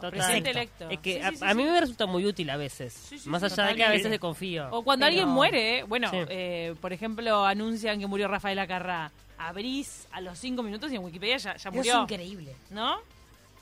Total. 0.00 0.10
presidente 0.10 0.50
electo. 0.50 0.90
Es 0.90 0.98
que 0.98 1.14
Sí, 1.14 1.20
a, 1.20 1.30
sí, 1.30 1.36
sí, 1.36 1.44
a 1.44 1.54
mí 1.54 1.62
sí. 1.62 1.68
me 1.70 1.80
resulta 1.80 2.06
muy 2.06 2.26
útil 2.26 2.50
a 2.50 2.56
veces. 2.56 2.92
Sí, 2.94 3.18
sí, 3.18 3.28
Más 3.28 3.42
allá 3.44 3.64
de 3.66 3.76
que 3.76 3.84
a 3.84 3.90
veces 3.90 4.10
desconfío. 4.10 4.68
O 4.72 4.82
cuando 4.82 5.04
Pero- 5.06 5.10
alguien 5.20 5.28
muere, 5.28 5.84
bueno, 5.84 6.10
Sí. 6.10 6.16
eh, 6.30 6.74
por 6.80 6.92
ejemplo, 6.92 7.44
anuncian 7.46 8.00
que 8.00 8.06
murió 8.08 8.26
Rafael 8.26 8.58
Acarrá. 8.58 9.12
Abrís 9.38 10.08
a 10.12 10.20
los 10.20 10.36
cinco 10.38 10.62
minutos 10.64 10.90
y 10.92 10.96
en 10.96 11.04
Wikipedia 11.04 11.36
ya, 11.36 11.50
ya 11.52 11.56
Eso 11.56 11.68
es 11.68 11.74
murió. 11.76 12.02
increíble. 12.02 12.56
¿No? 12.70 12.96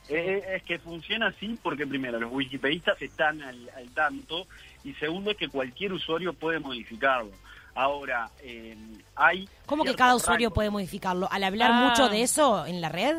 Eh, 0.09 0.43
es 0.57 0.63
que 0.63 0.79
funciona 0.79 1.29
así 1.29 1.59
porque 1.63 1.87
primero 1.87 2.19
los 2.19 2.33
wikipedistas 2.33 3.01
están 3.03 3.43
al, 3.43 3.69
al 3.77 3.89
tanto 3.91 4.47
y 4.85 4.95
segundo 4.95 5.31
es 5.33 5.37
que 5.37 5.49
cualquier 5.49 5.93
usuario 5.93 6.33
puede 6.33 6.59
modificarlo. 6.61 7.31
Ahora, 7.75 8.31
eh, 8.43 8.77
hay... 9.15 9.49
¿Cómo 9.67 9.85
que 9.85 9.95
cada 9.95 10.15
usuario 10.17 10.51
puede 10.51 10.71
modificarlo? 10.71 11.29
Al 11.31 11.45
hablar 11.45 11.71
Ah. 11.73 11.89
mucho 11.89 12.09
de 12.09 12.23
eso 12.23 12.65
en 12.67 12.81
la 12.81 12.89
red, 12.89 13.17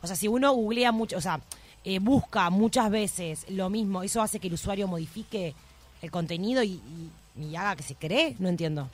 o 0.00 0.06
sea, 0.06 0.16
si 0.16 0.26
uno 0.26 0.52
googlea 0.52 0.90
mucho, 0.90 1.16
o 1.18 1.20
sea, 1.20 1.40
eh, 1.84 1.98
busca 2.00 2.48
muchas 2.50 2.90
veces 2.90 3.44
lo 3.50 3.68
mismo, 3.70 4.02
¿eso 4.02 4.22
hace 4.22 4.40
que 4.40 4.48
el 4.48 4.54
usuario 4.54 4.88
modifique 4.88 5.54
el 6.00 6.10
contenido 6.10 6.62
y, 6.62 6.80
y- 7.38 7.44
y 7.44 7.56
haga 7.56 7.76
que 7.76 7.82
se 7.82 7.94
cree? 7.94 8.34
No 8.38 8.48
entiendo. 8.48 8.88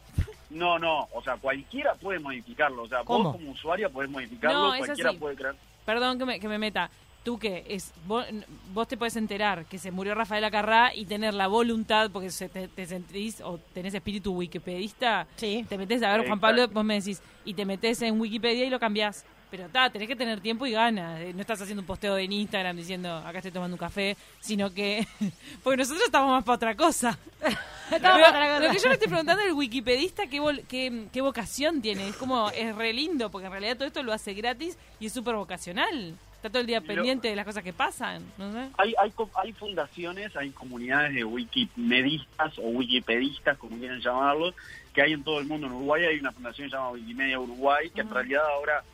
No, 0.50 0.78
no, 0.78 1.09
o 1.14 1.23
sea, 1.23 1.37
cualquiera 1.37 1.95
puede 1.95 2.18
modificarlo. 2.18 2.83
O 2.83 2.88
sea, 2.88 3.02
¿Cómo? 3.04 3.25
vos 3.25 3.37
como 3.37 3.50
usuario 3.52 3.90
podés 3.90 4.11
modificarlo, 4.11 4.73
No, 4.73 4.76
cualquiera 4.78 5.12
puede 5.14 5.37
crear... 5.37 5.54
Perdón 5.87 6.18
que 6.18 6.25
me, 6.26 6.40
que 6.40 6.49
me 6.49 6.59
meta. 6.59 6.90
Tú 7.28 7.38
que 7.38 7.62
es 7.68 7.92
vos, 8.06 8.25
vos 8.73 8.88
te 8.88 8.97
puedes 8.97 9.14
enterar 9.16 9.66
que 9.66 9.76
se 9.78 9.90
murió 9.90 10.14
Rafael 10.14 10.42
Acarrá 10.44 10.94
y 10.94 11.04
tener 11.04 11.35
la 11.35 11.47
voluntad, 11.47 12.11
porque 12.11 12.30
se 12.30 12.49
te, 12.49 12.68
te 12.68 12.87
sentís 12.87 13.42
o 13.42 13.58
tenés 13.75 13.92
espíritu 13.92 14.32
wikipedista, 14.32 15.26
Sí. 15.37 15.62
te 15.68 15.76
metes 15.76 16.02
a 16.02 16.16
ver, 16.16 16.26
Juan. 16.26 16.40
Pablo, 16.40 16.66
vos 16.68 16.82
me 16.87 16.94
decís, 16.94 17.20
y 17.44 17.52
te 17.52 17.66
metes 17.66 18.00
en 18.00 18.18
Wikipedia 18.18 18.64
y 18.64 18.70
lo 18.70 18.80
cambiás. 18.80 19.26
Pero 19.50 19.66
está, 19.66 19.90
tenés 19.90 20.08
que 20.08 20.16
tener 20.16 20.40
tiempo 20.40 20.66
y 20.66 20.73
ganas. 20.73 21.20
Eh, 21.20 21.32
No 21.35 21.42
estás 21.42 21.61
haciendo 21.61 21.82
un 21.82 21.87
posteo 21.87 22.16
en 22.16 22.32
Instagram 22.32 22.75
diciendo, 22.76 23.14
acá 23.18 23.38
estoy 23.40 23.50
tomando 23.52 23.75
un 23.75 23.78
café, 23.78 24.16
sino 24.40 24.73
que. 24.73 25.06
porque 25.62 25.76
nosotros 25.76 26.04
estamos 26.06 26.30
más 26.30 26.44
para 26.44 26.56
otra 26.56 26.75
cosa. 26.76 27.18
Estamos 27.90 28.18
Pero 28.20 28.32
para 28.32 28.38
otra 28.38 28.49
cosa. 28.56 28.61
Lo 28.68 28.73
que 28.73 28.78
yo 28.78 28.88
me 28.88 28.94
estoy 28.94 29.08
preguntando 29.08 29.42
el 29.42 29.52
wikipedista 29.52 30.26
qué, 30.28 30.40
vol- 30.40 30.62
qué, 30.66 31.06
qué 31.12 31.20
vocación 31.23 31.80
tiene. 31.82 32.08
Es 32.08 32.16
como, 32.16 32.49
es 32.50 32.75
re 32.75 32.92
lindo, 32.94 33.30
porque 33.30 33.47
en 33.47 33.52
realidad 33.52 33.76
todo 33.76 33.87
esto 33.87 34.02
lo 34.02 34.12
hace 34.14 34.32
gratis 34.35 34.76
y 35.00 35.06
es 35.06 35.12
súper 35.12 35.35
vocacional. 35.37 36.14
Está 36.38 36.50
todo 36.50 36.61
el 36.61 36.66
día 36.68 36.78
Lo- 36.80 36.87
pendiente 36.87 37.28
de 37.28 37.35
las 37.37 37.45
cosas 37.45 37.64
que 37.64 37.73
pasan, 37.73 38.25
no 38.38 38.52
sé. 38.52 38.68
Hay, 38.78 38.95
hay, 38.99 39.12
hay 39.42 39.52
fundaciones, 39.52 40.37
hay 40.37 40.50
comunidades 40.50 41.12
de 41.14 41.25
wikimedistas 41.25 42.57
o 42.59 42.62
wikipedistas, 42.68 43.59
como 43.59 43.76
quieran 43.76 44.00
llamarlo, 44.00 44.54
que 44.95 45.02
hay 45.02 45.12
en 45.14 45.25
todo 45.25 45.40
el 45.40 45.47
mundo. 45.47 45.66
En 45.66 45.73
Uruguay 45.73 46.04
hay 46.04 46.18
una 46.21 46.30
fundación 46.33 46.66
que 46.66 46.71
se 46.71 46.76
llama 46.76 46.90
Wikimedia 46.90 47.40
Uruguay, 47.40 47.90
que 47.90 48.02
en 48.02 48.11
realidad 48.11 48.42
ahora 48.54 48.85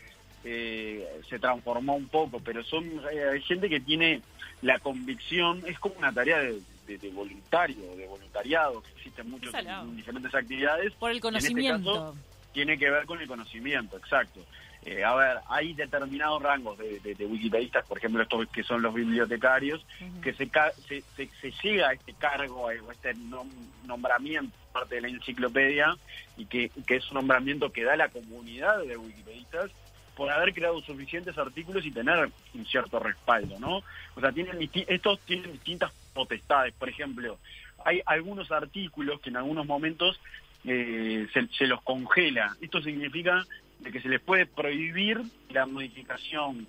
eh, 0.43 1.07
se 1.29 1.39
transformó 1.39 1.97
un 1.97 2.09
poco, 2.09 2.41
pero 2.41 2.65
son 2.65 2.85
eh, 3.13 3.29
hay 3.35 3.43
gente 3.43 3.69
que 3.69 3.81
tiene 3.81 4.23
la 4.63 4.79
convicción, 4.79 5.63
es 5.67 5.79
como 5.79 5.97
una 5.97 6.13
tarea 6.13 6.39
de, 6.39 6.61
de- 6.87 6.99
de 6.99 7.09
voluntario, 7.11 7.95
de 7.97 8.07
voluntariado, 8.07 8.83
que 8.83 8.91
existen 8.93 9.31
muchos 9.31 9.53
en 9.55 9.97
diferentes 9.97 10.35
actividades. 10.35 10.93
Por 10.95 11.11
el 11.11 11.17
En 11.17 11.19
este 11.19 11.29
conocimiento. 11.51 11.93
caso, 11.93 12.17
tiene 12.53 12.79
que 12.79 12.89
ver 12.91 13.05
con 13.05 13.21
el 13.21 13.27
conocimiento, 13.29 13.97
exacto. 13.99 14.41
Eh, 14.87 15.03
a 15.03 15.15
ver, 15.15 15.39
hay 15.49 15.73
determinados 15.73 16.43
rangos 16.43 16.77
de, 16.77 17.01
de- 17.01 17.15
de 17.15 17.25
wikipedistas, 17.27 17.87
por 17.87 17.97
ejemplo, 17.99 18.23
estos 18.23 18.47
que 18.51 18.63
son 18.63 18.83
los 18.83 18.93
bibliotecarios, 18.93 19.85
que 20.23 20.35
se, 20.35 20.51
se, 20.89 21.03
se- 21.17 21.31
se 21.41 21.53
llega 21.63 21.89
a 21.89 21.93
este 21.95 22.13
cargo, 22.15 22.69
a 22.69 22.75
este 22.75 23.15
nom- 23.17 23.51
nombramiento 23.87 24.55
parte 24.73 24.97
de 24.97 25.01
la 25.03 25.09
enciclopedia, 25.09 25.97
y 26.37 26.47
que, 26.47 26.71
que 26.87 26.97
es 26.97 27.09
un 27.11 27.15
nombramiento 27.15 27.71
que 27.73 27.85
da 27.85 27.97
la 27.97 28.09
comunidad 28.11 28.83
de 28.85 28.97
wikipedistas 28.97 29.71
por 30.17 30.31
haber 30.31 30.53
creado 30.53 30.81
suficientes 30.83 31.37
artículos 31.39 31.85
y 31.87 31.91
tener 31.91 32.31
un 32.55 32.67
cierto 32.67 32.99
respaldo, 32.99 33.59
¿no? 33.59 33.79
O 34.17 34.21
sea, 34.21 34.33
tienen 34.33 34.59
estos 34.87 35.19
tienen 35.21 35.53
distintas 35.53 35.93
potestades. 36.13 36.75
Por 36.75 36.89
ejemplo, 36.89 37.39
hay 37.85 38.01
algunos 38.07 38.51
artículos 38.53 39.21
que 39.21 39.31
en 39.31 39.39
algunos 39.39 39.67
momentos 39.67 40.21
eh, 40.65 41.27
se, 41.33 41.47
se 41.49 41.67
los 41.67 41.83
congela. 41.83 42.57
Esto 42.61 42.81
significa 42.83 43.45
de 43.81 43.91
que 43.93 44.01
se 44.01 44.09
les 44.09 44.21
puede 44.21 44.47
prohibir 44.47 45.23
la 45.51 45.67
modificación. 45.67 46.67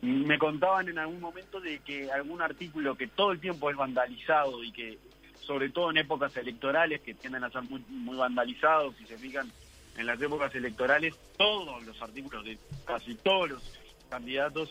Me 0.00 0.38
contaban 0.38 0.88
en 0.88 0.98
algún 0.98 1.20
momento 1.20 1.60
de 1.60 1.80
que 1.80 2.10
algún 2.12 2.40
artículo 2.40 2.96
que 2.96 3.08
todo 3.08 3.32
el 3.32 3.40
tiempo 3.40 3.70
es 3.70 3.76
vandalizado 3.76 4.62
y 4.62 4.70
que, 4.72 4.98
sobre 5.40 5.70
todo 5.70 5.90
en 5.90 5.98
épocas 5.98 6.36
electorales, 6.36 7.00
que 7.00 7.14
tienden 7.14 7.44
a 7.44 7.50
ser 7.50 7.62
muy, 7.62 7.82
muy 7.88 8.16
vandalizados, 8.16 8.94
si 8.96 9.06
se 9.06 9.18
fijan 9.18 9.50
en 9.96 10.06
las 10.06 10.20
épocas 10.22 10.54
electorales, 10.54 11.14
todos 11.36 11.82
los 11.84 12.00
artículos 12.00 12.44
de 12.44 12.58
casi 12.84 13.14
todos 13.16 13.50
los 13.50 13.62
candidatos 14.08 14.70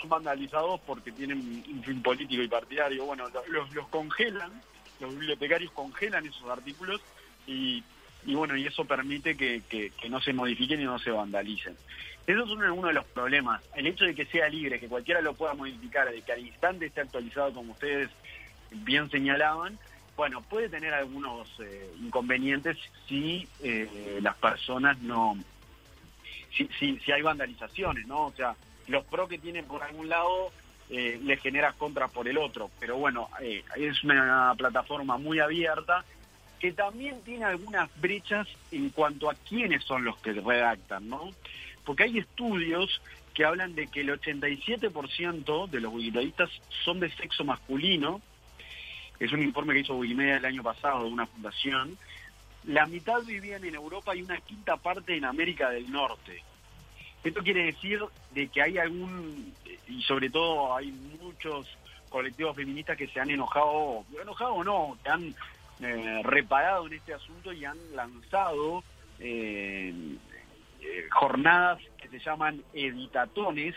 son 0.00 0.08
vandalizados 0.08 0.80
porque 0.86 1.12
tienen 1.12 1.38
un 1.68 1.82
fin 1.84 2.02
político 2.02 2.42
y 2.42 2.48
partidario. 2.48 3.04
Bueno, 3.04 3.28
lo- 3.28 3.46
los, 3.48 3.70
los 3.74 3.86
congelan, 3.88 4.50
los 5.00 5.10
bibliotecarios 5.12 5.70
congelan 5.72 6.24
esos 6.26 6.48
artículos 6.48 7.00
y, 7.46 7.82
y 8.24 8.34
bueno, 8.34 8.56
y 8.56 8.66
eso 8.66 8.84
permite 8.84 9.36
que, 9.36 9.62
que- 9.68 9.92
no 10.08 10.20
se 10.20 10.32
modifiquen 10.32 10.80
y 10.80 10.84
no 10.84 10.98
se 10.98 11.10
vandalicen. 11.10 11.76
Eso 12.26 12.44
es 12.44 12.50
uno, 12.50 12.72
uno 12.74 12.88
de 12.88 12.94
los 12.94 13.04
problemas. 13.06 13.62
El 13.74 13.86
hecho 13.86 14.04
de 14.04 14.14
que 14.14 14.26
sea 14.26 14.48
libre, 14.48 14.78
que 14.78 14.88
cualquiera 14.88 15.20
lo 15.20 15.34
pueda 15.34 15.54
modificar, 15.54 16.10
de 16.10 16.22
que 16.22 16.32
al 16.32 16.40
instante 16.46 16.86
esté 16.86 17.00
actualizado 17.00 17.52
como 17.52 17.72
ustedes 17.72 18.10
bien 18.70 19.10
señalaban, 19.10 19.78
bueno, 20.16 20.42
puede 20.42 20.68
tener 20.68 20.92
algunos 20.94 21.48
eh, 21.60 21.90
inconvenientes 22.00 22.76
si 23.08 23.48
eh, 23.60 24.18
las 24.22 24.36
personas 24.36 24.98
no 25.00 25.36
si, 26.56 26.68
si, 26.78 26.98
si 27.00 27.12
hay 27.12 27.22
vandalizaciones, 27.22 28.06
¿no? 28.06 28.26
O 28.26 28.32
sea, 28.32 28.54
los 28.88 29.04
pro 29.06 29.26
que 29.26 29.38
tienen 29.38 29.64
por 29.64 29.82
algún 29.82 30.08
lado 30.08 30.52
eh, 30.90 31.18
les 31.22 31.40
genera 31.40 31.72
contras 31.72 32.10
por 32.10 32.28
el 32.28 32.36
otro. 32.36 32.70
Pero 32.78 32.96
bueno, 32.98 33.28
eh, 33.40 33.64
es 33.76 34.04
una 34.04 34.54
plataforma 34.56 35.16
muy 35.16 35.38
abierta 35.40 36.04
que 36.62 36.70
también 36.70 37.20
tiene 37.22 37.44
algunas 37.44 37.90
brechas 38.00 38.46
en 38.70 38.90
cuanto 38.90 39.28
a 39.28 39.34
quiénes 39.34 39.82
son 39.82 40.04
los 40.04 40.16
que 40.18 40.32
redactan, 40.32 41.08
¿no? 41.08 41.30
Porque 41.84 42.04
hay 42.04 42.18
estudios 42.18 43.02
que 43.34 43.44
hablan 43.44 43.74
de 43.74 43.88
que 43.88 44.02
el 44.02 44.10
87% 44.10 45.68
de 45.68 45.80
los 45.80 45.92
wikipedistas 45.92 46.50
son 46.84 47.00
de 47.00 47.10
sexo 47.16 47.42
masculino. 47.42 48.20
Es 49.18 49.32
un 49.32 49.42
informe 49.42 49.74
que 49.74 49.80
hizo 49.80 49.96
Wikimedia 49.96 50.36
el 50.36 50.44
año 50.44 50.62
pasado 50.62 51.02
de 51.02 51.10
una 51.10 51.26
fundación. 51.26 51.98
La 52.62 52.86
mitad 52.86 53.20
vivían 53.22 53.64
en 53.64 53.74
Europa 53.74 54.14
y 54.14 54.22
una 54.22 54.36
quinta 54.36 54.76
parte 54.76 55.16
en 55.16 55.24
América 55.24 55.68
del 55.68 55.90
Norte. 55.90 56.44
Esto 57.24 57.42
quiere 57.42 57.64
decir 57.64 58.04
de 58.30 58.46
que 58.46 58.62
hay 58.62 58.78
algún, 58.78 59.52
y 59.88 60.00
sobre 60.02 60.30
todo 60.30 60.76
hay 60.76 60.92
muchos 61.20 61.66
colectivos 62.08 62.54
feministas 62.54 62.96
que 62.96 63.08
se 63.08 63.18
han 63.18 63.30
enojado, 63.30 64.04
enojado 64.20 64.54
o 64.54 64.62
no, 64.62 64.96
que 65.02 65.10
han 65.10 65.34
eh, 65.82 66.20
reparado 66.22 66.86
en 66.86 66.94
este 66.94 67.14
asunto 67.14 67.52
y 67.52 67.64
han 67.64 67.78
lanzado 67.94 68.84
eh, 69.18 69.92
eh, 70.80 71.08
jornadas 71.10 71.80
que 72.00 72.08
se 72.08 72.18
llaman 72.18 72.62
editatones, 72.72 73.74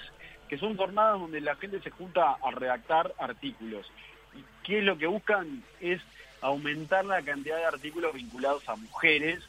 que 0.47 0.57
son 0.57 0.77
jornadas 0.77 1.19
donde 1.19 1.41
la 1.41 1.55
gente 1.55 1.81
se 1.81 1.89
junta 1.89 2.37
a 2.43 2.51
redactar 2.51 3.13
artículos. 3.17 3.91
¿Y 4.35 4.43
qué 4.63 4.79
es 4.79 4.83
lo 4.83 4.97
que 4.97 5.07
buscan? 5.07 5.63
Es 5.79 6.01
aumentar 6.41 7.05
la 7.05 7.21
cantidad 7.23 7.57
de 7.57 7.65
artículos 7.65 8.13
vinculados 8.13 8.67
a 8.69 8.75
mujeres, 8.75 9.43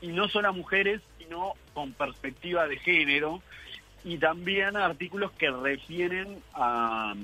y 0.00 0.08
no 0.08 0.28
solo 0.28 0.48
a 0.48 0.52
mujeres, 0.52 1.00
sino 1.18 1.54
con 1.72 1.94
perspectiva 1.94 2.66
de 2.66 2.76
género, 2.78 3.40
y 4.04 4.18
también 4.18 4.76
artículos 4.76 5.32
que 5.32 5.50
refieren 5.50 6.38
a, 6.52 7.14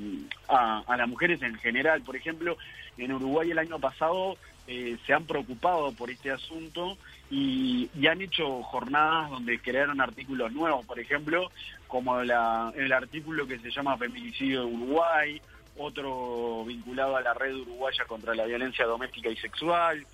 a, 0.48 0.82
a 0.86 0.96
las 0.96 1.08
mujeres 1.08 1.42
en 1.42 1.54
general. 1.56 2.02
Por 2.02 2.16
ejemplo, 2.16 2.56
en 2.96 3.12
Uruguay 3.12 3.50
el 3.50 3.58
año 3.58 3.78
pasado 3.78 4.36
eh, 4.66 4.96
se 5.06 5.12
han 5.12 5.24
preocupado 5.24 5.92
por 5.92 6.10
este 6.10 6.30
asunto 6.30 6.96
y, 7.30 7.90
y, 7.94 8.06
han 8.06 8.22
hecho 8.22 8.62
jornadas 8.62 9.30
donde 9.30 9.58
crearon 9.60 10.00
artículos 10.00 10.52
nuevos, 10.52 10.86
por 10.86 10.98
ejemplo, 10.98 11.50
como 11.86 12.22
la, 12.22 12.72
el 12.76 12.92
artículo 12.92 13.46
que 13.46 13.58
se 13.58 13.70
llama 13.70 13.98
Feminicidio 13.98 14.60
de 14.60 14.66
Uruguay, 14.66 15.42
otro 15.76 16.64
vinculado 16.66 17.16
a 17.16 17.20
la 17.20 17.34
red 17.34 17.54
uruguaya 17.54 18.04
contra 18.04 18.34
la 18.34 18.44
violencia 18.44 18.86
doméstica 18.86 19.28
y 19.28 19.36
sexual, 19.36 20.06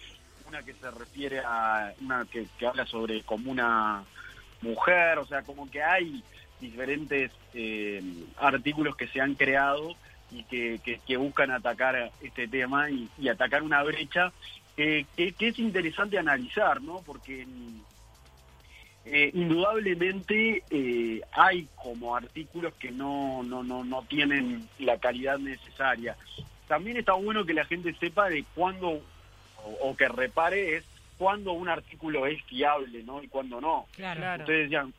una 0.49 0.63
que 0.63 0.75
se 0.75 0.91
refiere 0.91 1.41
a 1.41 1.93
una 2.01 2.25
que, 2.25 2.47
que 2.59 2.67
habla 2.67 2.87
sobre 2.87 3.23
como 3.23 3.51
una 3.51 4.05
mujer, 4.63 5.19
o 5.19 5.27
sea, 5.27 5.43
como 5.43 5.71
que 5.71 5.83
hay 5.83 6.23
diferentes 6.61 7.31
eh, 7.55 8.03
artículos 8.39 8.97
que 8.97 9.09
se 9.09 9.21
han 9.21 9.35
creado 9.35 9.95
y 10.31 10.45
que, 10.45 10.81
que, 10.85 11.01
que 11.07 11.17
buscan 11.17 11.51
atacar 11.51 12.11
este 12.23 12.49
tema 12.49 12.91
y, 12.91 13.09
y 13.19 13.29
atacar 13.29 13.63
una 13.63 13.83
brecha 13.83 14.33
que, 14.77 15.07
que, 15.17 15.35
es 15.39 15.59
interesante 15.59 16.19
analizar, 16.19 16.83
¿no? 16.83 17.01
Porque 17.07 17.47
eh, 19.07 19.31
indudablemente 19.33 20.63
eh, 20.71 21.21
hay 21.33 21.69
como 21.77 22.15
artículos 22.15 22.75
que 22.75 22.91
no, 22.91 23.43
no, 23.43 23.63
no, 23.63 23.85
no 23.85 24.03
tienen 24.03 24.69
la 24.79 24.99
calidad 24.99 25.39
necesaria. 25.39 26.17
También 26.69 26.97
está 26.99 27.13
bueno 27.13 27.47
que 27.47 27.55
la 27.55 27.65
gente 27.65 27.95
sepa 27.95 28.29
de 28.29 28.45
cuándo, 28.55 28.89
o, 29.65 29.71
o 29.81 29.97
que 29.97 30.09
repare, 30.09 30.77
es 30.77 30.85
cuándo 31.17 31.53
un 31.53 31.69
artículo 31.69 32.27
es 32.27 32.43
fiable, 32.45 33.03
¿no? 33.03 33.23
Y 33.23 33.29
cuándo 33.29 33.61
no. 33.61 33.87
Claro. 33.93 34.43
Ustedes 34.43 34.65
decían, 34.65 34.93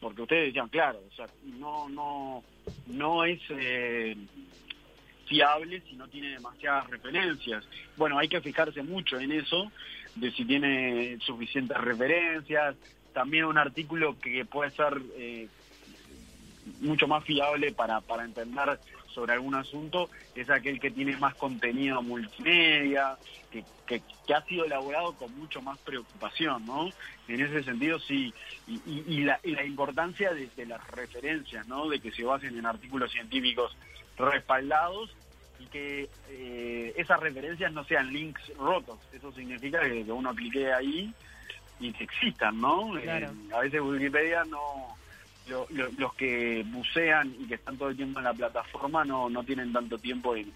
porque 0.00 0.22
ustedes 0.22 0.46
decían, 0.46 0.68
claro, 0.68 1.00
o 1.10 1.14
sea, 1.14 1.26
no, 1.58 1.88
no, 1.88 2.42
no 2.86 3.24
es 3.24 3.40
eh, 3.50 4.16
fiable 5.26 5.82
si 5.88 5.94
no 5.94 6.08
tiene 6.08 6.30
demasiadas 6.30 6.88
referencias. 6.88 7.64
Bueno, 7.96 8.18
hay 8.18 8.28
que 8.28 8.40
fijarse 8.40 8.82
mucho 8.82 9.20
en 9.20 9.32
eso, 9.32 9.70
de 10.16 10.30
si 10.32 10.44
tiene 10.44 11.18
suficientes 11.20 11.76
referencias. 11.76 12.76
También 13.12 13.44
un 13.44 13.58
artículo 13.58 14.18
que 14.18 14.44
puede 14.44 14.70
ser 14.70 15.00
eh, 15.16 15.48
mucho 16.80 17.06
más 17.06 17.24
fiable 17.24 17.72
para, 17.72 18.00
para 18.00 18.24
entender 18.24 18.78
sobre 19.14 19.32
algún 19.32 19.54
asunto 19.54 20.10
es 20.34 20.48
aquel 20.50 20.80
que 20.80 20.90
tiene 20.90 21.16
más 21.16 21.34
contenido 21.34 22.02
multimedia, 22.02 23.16
que, 23.50 23.64
que, 23.86 24.02
que, 24.26 24.34
ha 24.34 24.42
sido 24.42 24.64
elaborado 24.64 25.12
con 25.14 25.36
mucho 25.38 25.60
más 25.60 25.78
preocupación, 25.78 26.64
¿no? 26.66 26.88
En 27.28 27.40
ese 27.40 27.62
sentido, 27.62 27.98
sí, 27.98 28.32
y, 28.66 28.74
y, 28.86 29.04
y, 29.06 29.24
la, 29.24 29.40
y 29.42 29.52
la, 29.52 29.64
importancia 29.64 30.32
de, 30.32 30.48
de, 30.56 30.66
las 30.66 30.86
referencias, 30.88 31.66
¿no? 31.66 31.88
De 31.88 32.00
que 32.00 32.12
se 32.12 32.24
basen 32.24 32.56
en 32.56 32.66
artículos 32.66 33.10
científicos 33.10 33.76
respaldados 34.16 35.10
y 35.58 35.66
que 35.66 36.08
eh, 36.30 36.94
esas 36.96 37.20
referencias 37.20 37.72
no 37.72 37.84
sean 37.84 38.12
links 38.12 38.42
rotos. 38.56 38.98
Eso 39.12 39.32
significa 39.32 39.80
que, 39.80 40.04
que 40.04 40.12
uno 40.12 40.34
clique 40.34 40.72
ahí 40.72 41.12
y 41.80 41.92
que 41.92 42.04
existan, 42.04 42.60
¿no? 42.60 42.92
Claro. 43.02 43.26
Eh, 43.26 43.54
a 43.54 43.60
veces 43.60 43.80
Wikipedia 43.80 44.44
no 44.44 44.96
lo, 45.50 45.66
lo, 45.70 45.88
los 45.98 46.14
que 46.14 46.64
bucean 46.66 47.34
y 47.38 47.46
que 47.46 47.54
están 47.54 47.76
todo 47.76 47.90
el 47.90 47.96
tiempo 47.96 48.20
en 48.20 48.24
la 48.24 48.32
plataforma 48.32 49.04
no, 49.04 49.28
no 49.28 49.42
tienen 49.44 49.72
tanto 49.72 49.98
tiempo 49.98 50.36
en, 50.36 50.52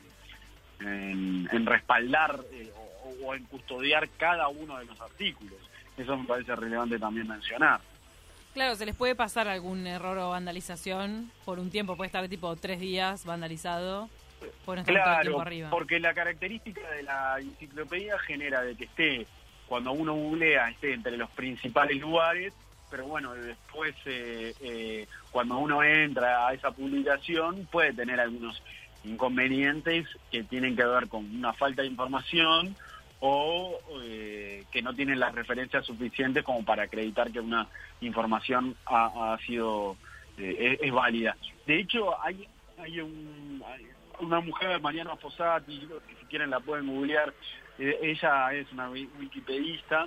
en, 0.81 1.49
en 1.51 1.67
respaldar 1.67 2.41
eh, 2.53 2.73
o, 2.77 3.27
o, 3.27 3.35
en 3.35 3.45
custodiar 3.45 4.09
cada 4.17 4.49
uno 4.49 4.79
de 4.79 4.87
los 4.87 5.01
artículos. 5.01 5.59
Eso 5.97 6.17
me 6.17 6.25
parece 6.25 6.57
relevante 6.57 6.99
también 6.99 7.29
mencionar. 7.29 7.81
Claro, 8.55 8.77
se 8.77 8.87
les 8.87 8.95
puede 8.95 9.17
pasar 9.17 9.49
algún 9.49 9.87
error 9.87 10.17
o 10.19 10.31
vandalización 10.31 11.31
por 11.45 11.59
un 11.59 11.71
tiempo, 11.71 11.97
puede 11.97 12.07
estar 12.07 12.27
tipo 12.29 12.55
tres 12.57 12.79
días 12.81 13.25
vandalizado. 13.25 14.09
Por 14.65 14.77
no 14.77 14.85
claro, 14.85 15.43
porque 15.71 15.99
la 15.99 16.13
característica 16.13 16.87
de 16.91 17.03
la 17.03 17.39
enciclopedia 17.41 18.19
genera 18.19 18.61
de 18.61 18.77
que 18.77 18.85
esté, 18.85 19.27
cuando 19.67 19.93
uno 19.93 20.13
googlea, 20.13 20.69
esté 20.69 20.93
entre 20.93 21.17
los 21.17 21.31
principales 21.31 21.99
lugares, 21.99 22.53
pero 22.95 23.09
bueno, 23.09 23.35
después 23.35 23.93
eh, 24.07 24.55
eh, 24.61 25.09
cuando 25.33 25.59
uno 25.59 25.83
entra 25.83 26.47
a 26.47 26.55
esa 26.55 26.71
publicación 26.71 27.67
puede 27.73 27.93
tener 27.93 28.21
algunos 28.21 28.63
inconvenientes 29.03 30.07
que 30.31 30.45
tienen 30.45 30.77
que 30.77 30.85
ver 30.85 31.09
con 31.09 31.25
una 31.35 31.53
falta 31.55 31.83
de 31.83 31.89
información 31.89 32.77
o 33.19 33.81
eh, 34.01 34.63
que 34.71 34.81
no 34.81 34.95
tienen 34.95 35.19
las 35.19 35.35
referencias 35.35 35.85
suficientes 35.85 36.45
como 36.45 36.65
para 36.65 36.85
acreditar 36.85 37.33
que 37.33 37.41
una 37.41 37.67
información 38.01 38.77
ha, 38.87 39.37
sido 39.45 39.97
eh, 40.39 40.79
es, 40.81 40.93
válida. 40.93 41.37
De 41.67 41.81
hecho, 41.81 42.15
hay, 42.23 42.47
hay, 42.79 43.01
un, 43.01 43.61
una 44.21 44.39
mujer, 44.39 44.81
Mariana 44.81 45.17
Fossati, 45.17 45.81
si 46.21 46.27
quieren 46.27 46.51
la 46.51 46.61
pueden 46.61 46.87
googlear, 46.87 47.35
eh, 47.81 47.99
ella 48.03 48.53
es 48.53 48.71
una 48.71 48.89
wikipedista, 48.89 50.07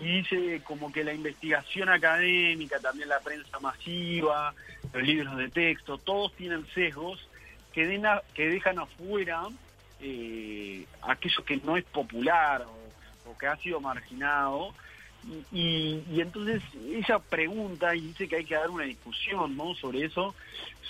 y 0.00 0.18
dice 0.18 0.62
como 0.64 0.92
que 0.92 1.04
la 1.04 1.12
investigación 1.12 1.88
académica, 1.88 2.78
también 2.78 3.08
la 3.08 3.20
prensa 3.20 3.58
masiva, 3.60 4.54
los 4.92 5.02
libros 5.02 5.36
de 5.36 5.48
texto, 5.48 5.98
todos 5.98 6.32
tienen 6.34 6.66
sesgos 6.74 7.26
que, 7.72 7.86
den 7.86 8.06
a, 8.06 8.22
que 8.34 8.48
dejan 8.48 8.78
afuera 8.78 9.48
eh, 10.00 10.86
aquello 11.02 11.44
que 11.44 11.56
no 11.58 11.76
es 11.76 11.84
popular 11.84 12.64
o, 13.26 13.36
que 13.38 13.46
ha 13.46 13.56
sido 13.56 13.80
marginado. 13.80 14.74
Y, 15.52 15.58
y, 15.60 16.04
y, 16.10 16.20
entonces 16.20 16.62
ella 16.86 17.18
pregunta 17.18 17.94
y 17.94 18.00
dice 18.00 18.28
que 18.28 18.36
hay 18.36 18.44
que 18.44 18.54
dar 18.54 18.70
una 18.70 18.84
discusión 18.84 19.56
¿no? 19.56 19.74
sobre 19.74 20.04
eso, 20.04 20.34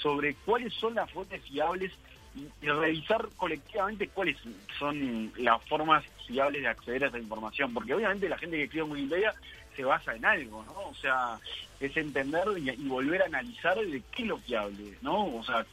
sobre 0.02 0.34
cuáles 0.34 0.72
son 0.74 0.94
las 0.94 1.10
fuentes 1.10 1.42
fiables 1.42 1.92
y, 2.34 2.66
revisar 2.66 3.28
colectivamente 3.36 4.08
cuáles 4.08 4.36
son 4.78 5.32
las 5.38 5.62
formas 5.64 6.04
fiables 6.26 6.62
de 6.62 6.68
acceder 6.68 7.04
a 7.04 7.08
esa 7.08 7.18
información, 7.18 7.72
porque 7.72 7.94
obviamente 7.94 8.28
la 8.28 8.38
gente 8.38 8.56
que 8.56 8.64
escribe 8.64 8.84
Wikipedia 8.84 9.34
se 9.76 9.84
basa 9.84 10.14
en 10.14 10.24
algo, 10.24 10.64
¿no? 10.64 10.88
O 10.88 10.94
sea, 10.94 11.38
es 11.80 11.96
entender 11.96 12.44
y, 12.58 12.88
volver 12.88 13.22
a 13.22 13.26
analizar 13.26 13.76
de 13.78 14.02
qué 14.12 14.22
es 14.22 14.28
lo 14.28 14.38
fiable, 14.38 14.98
¿no? 15.02 15.36
O 15.36 15.44
sea, 15.44 15.64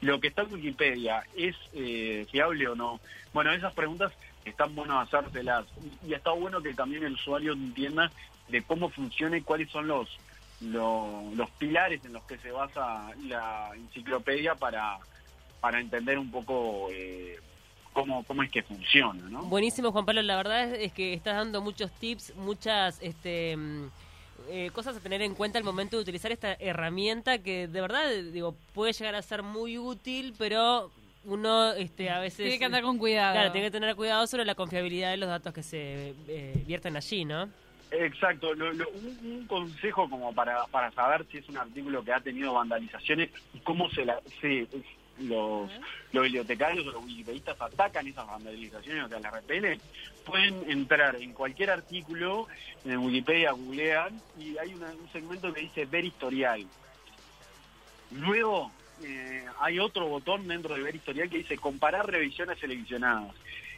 lo 0.00 0.20
que 0.20 0.28
está 0.28 0.42
en 0.42 0.54
Wikipedia 0.54 1.24
es 1.36 1.56
eh, 1.72 2.26
fiable 2.30 2.68
o 2.68 2.74
no. 2.74 3.00
Bueno, 3.32 3.52
esas 3.52 3.74
preguntas 3.74 4.12
están 4.44 4.74
bueno 4.74 5.00
hacérselas 5.00 5.66
y, 6.04 6.08
y 6.10 6.14
está 6.14 6.30
bueno 6.30 6.62
que 6.62 6.72
también 6.72 7.04
el 7.04 7.14
usuario 7.14 7.52
entienda 7.52 8.10
de 8.48 8.62
cómo 8.62 8.88
funciona 8.88 9.36
y 9.36 9.42
cuáles 9.42 9.70
son 9.70 9.86
los, 9.88 10.08
los 10.60 11.50
pilares 11.58 12.04
en 12.04 12.12
los 12.12 12.24
que 12.24 12.38
se 12.38 12.50
basa 12.50 13.10
la 13.26 13.70
enciclopedia 13.74 14.54
para, 14.54 14.98
para 15.60 15.80
entender 15.80 16.18
un 16.18 16.30
poco 16.30 16.88
eh, 16.92 17.38
cómo, 17.92 18.22
cómo 18.24 18.42
es 18.42 18.50
que 18.50 18.62
funciona, 18.62 19.22
¿no? 19.28 19.42
Buenísimo, 19.44 19.92
Juan 19.92 20.04
Pablo. 20.06 20.22
La 20.22 20.36
verdad 20.36 20.74
es, 20.74 20.92
que 20.92 21.14
estás 21.14 21.36
dando 21.36 21.60
muchos 21.60 21.90
tips, 21.92 22.34
muchas 22.36 22.98
este, 23.02 23.56
eh, 24.48 24.70
cosas 24.72 24.96
a 24.96 25.00
tener 25.00 25.22
en 25.22 25.34
cuenta 25.34 25.58
al 25.58 25.64
momento 25.64 25.96
de 25.96 26.02
utilizar 26.02 26.30
esta 26.32 26.54
herramienta 26.54 27.38
que 27.38 27.66
de 27.68 27.80
verdad 27.80 28.08
digo 28.32 28.54
puede 28.74 28.92
llegar 28.92 29.14
a 29.14 29.22
ser 29.22 29.42
muy 29.42 29.78
útil, 29.78 30.34
pero 30.38 30.90
uno 31.24 31.72
este, 31.72 32.08
a 32.10 32.20
veces... 32.20 32.36
Tiene 32.38 32.58
que 32.58 32.64
andar 32.64 32.82
con 32.82 32.96
cuidado. 32.98 33.34
Claro, 33.34 33.52
tiene 33.52 33.66
que 33.66 33.72
tener 33.72 33.96
cuidado 33.96 34.26
sobre 34.26 34.44
la 34.44 34.54
confiabilidad 34.54 35.10
de 35.10 35.16
los 35.18 35.28
datos 35.28 35.52
que 35.52 35.62
se 35.62 36.14
eh, 36.28 36.62
vierten 36.66 36.96
allí, 36.96 37.24
¿no? 37.24 37.48
Exacto, 37.90 38.54
lo- 38.54 38.72
lo- 38.72 38.88
un, 38.90 39.18
un 39.24 39.46
consejo 39.46 40.08
como 40.10 40.32
para, 40.34 40.64
para 40.66 40.90
saber 40.92 41.26
si 41.32 41.38
es 41.38 41.48
un 41.48 41.56
artículo 41.56 42.04
que 42.04 42.12
ha 42.12 42.20
tenido 42.20 42.52
vandalizaciones 42.52 43.30
y 43.54 43.58
cómo 43.60 43.88
se 43.90 44.04
la, 44.04 44.20
se, 44.40 44.66
los, 45.20 45.70
bibliotecarios 46.12 46.86
o 46.86 46.92
los 46.92 47.04
wikipedistas 47.04 47.60
atacan 47.60 48.06
esas 48.06 48.26
vandalizaciones, 48.26 49.04
o 49.04 49.08
sea, 49.08 49.20
las 49.20 49.32
repelen, 49.32 49.80
pueden 50.24 50.70
entrar 50.70 51.16
en 51.16 51.32
cualquier 51.32 51.70
artículo 51.70 52.46
en 52.84 52.98
Wikipedia, 52.98 53.52
googlean 53.52 54.20
y 54.38 54.56
hay 54.58 54.74
un 54.74 54.84
segmento 55.12 55.52
que 55.52 55.62
dice 55.62 55.86
ver 55.86 56.04
historial. 56.04 56.66
Luego 58.10 58.70
eh, 59.02 59.44
hay 59.60 59.78
otro 59.78 60.06
botón 60.08 60.48
dentro 60.48 60.74
de 60.74 60.82
ver 60.82 60.96
historial 60.96 61.28
que 61.28 61.38
dice 61.38 61.56
comparar 61.58 62.06
revisiones 62.10 62.58
seleccionadas. 62.58 63.34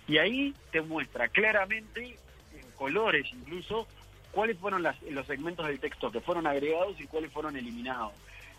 Y 0.08 0.18
ahí 0.18 0.54
te 0.72 0.80
muestra 0.82 1.28
claramente, 1.28 2.16
en 2.54 2.70
colores 2.76 3.26
incluso, 3.32 3.86
cuáles 4.32 4.58
fueron 4.58 4.82
las- 4.82 5.00
los 5.02 5.26
segmentos 5.26 5.66
del 5.66 5.78
texto 5.80 6.10
que 6.10 6.20
fueron 6.20 6.46
agregados 6.46 6.98
y 7.00 7.06
cuáles 7.06 7.32
fueron 7.32 7.56
eliminados. 7.56 8.12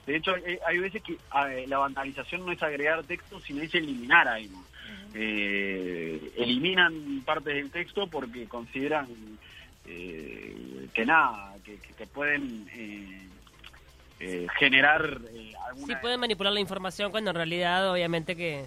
De 0.06 0.16
hecho, 0.16 0.34
hay, 0.34 0.58
hay 0.66 0.78
veces 0.80 1.02
que 1.04 1.18
la 1.68 1.78
vandalización 1.78 2.46
no 2.46 2.52
es 2.52 2.62
agregar 2.64 3.04
texto, 3.04 3.40
sino 3.40 3.62
es 3.62 3.74
eliminar 3.76 4.28
algo. 4.28 4.64
Eh, 5.14 6.32
eliminan 6.38 7.22
partes 7.26 7.54
del 7.56 7.70
texto 7.70 8.08
porque 8.08 8.46
consideran 8.48 9.08
eh, 9.86 10.88
que 10.94 11.06
nada, 11.06 11.56
que, 11.64 11.78
que- 11.78 11.94
pueden 12.08 12.68
eh, 12.74 13.28
eh, 14.20 14.48
generar 14.58 15.20
eh, 15.34 15.52
alguna... 15.68 15.88
Sí, 15.88 15.94
pueden 16.02 16.20
manipular 16.20 16.54
la 16.54 16.60
información 16.60 17.12
cuando 17.12 17.32
en 17.32 17.36
realidad, 17.36 17.92
obviamente, 17.92 18.36
que 18.36 18.66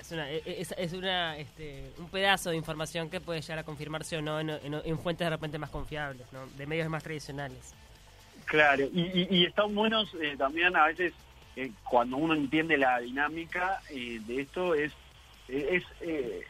es, 0.00 0.12
una, 0.12 0.30
es, 0.30 0.74
es 0.76 0.92
una, 0.92 1.36
este, 1.38 1.90
un 1.98 2.08
pedazo 2.10 2.50
de 2.50 2.56
información 2.56 3.08
que 3.10 3.20
puede 3.20 3.40
llegar 3.40 3.58
a 3.60 3.64
confirmarse 3.64 4.16
o 4.16 4.22
no 4.22 4.38
en, 4.40 4.50
en- 4.50 4.80
en 4.84 4.98
fuentes 4.98 5.26
de 5.26 5.30
repente 5.30 5.58
más 5.58 5.70
confiables, 5.70 6.26
¿no? 6.32 6.46
de 6.56 6.66
medios 6.66 6.88
más 6.88 7.02
tradicionales. 7.02 7.74
Claro, 8.50 8.84
y, 8.92 9.00
y- 9.00 9.28
y 9.30 9.44
están 9.46 9.72
buenos 9.76 10.12
eh, 10.20 10.34
también 10.36 10.74
a 10.76 10.86
veces 10.86 11.12
eh, 11.54 11.70
cuando 11.88 12.16
uno 12.16 12.34
entiende 12.34 12.76
la 12.76 12.98
dinámica 12.98 13.80
eh, 13.90 14.20
de 14.26 14.40
esto 14.42 14.74
es 14.74 14.92
es 15.46 15.84
eh, 16.00 16.42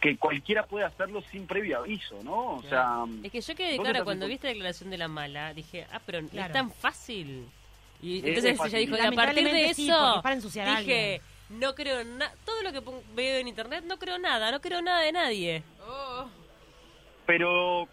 que 0.00 0.16
cualquiera 0.16 0.64
puede 0.66 0.84
hacerlo 0.84 1.20
sin 1.32 1.46
previo 1.48 1.78
aviso, 1.78 2.20
¿no? 2.22 2.54
O 2.56 2.62
sea, 2.62 3.04
Es 3.24 3.32
que 3.32 3.40
yo 3.40 3.54
quedé 3.56 3.74
estás 3.74 4.02
cuando 4.04 4.26
en- 4.26 4.30
viste 4.30 4.46
la 4.46 4.52
declaración 4.52 4.90
de 4.90 4.98
la 4.98 5.08
mala, 5.08 5.52
dije, 5.52 5.84
ah, 5.92 6.00
pero 6.06 6.20
Claro. 6.28 6.46
es 6.46 6.52
tan 6.52 6.70
fácil. 6.70 7.46
Y 8.00 8.18
Es 8.18 8.24
entonces 8.24 8.60
ella 8.66 8.78
dijo, 8.78 8.94
a 8.96 9.12
partir 9.12 9.44
de 9.44 9.74
sí, 9.74 9.88
eso, 9.88 10.16
es 10.16 10.22
para 10.22 10.34
ensuciar 10.36 10.68
a 10.68 10.78
dije, 10.80 11.20
alguien. 11.48 11.60
no 11.60 11.74
creo 11.74 12.04
nada, 12.04 12.32
todo 12.44 12.62
lo 12.62 12.72
que 12.72 12.82
veo 13.14 13.38
en 13.38 13.48
internet, 13.48 13.84
no 13.86 13.96
creo 13.98 14.18
nada, 14.18 14.50
no 14.52 14.60
creo 14.60 14.80
nada 14.80 15.00
de 15.00 15.12
nadie. 15.12 15.62
Oh. 15.88 16.26
pero 17.26 17.86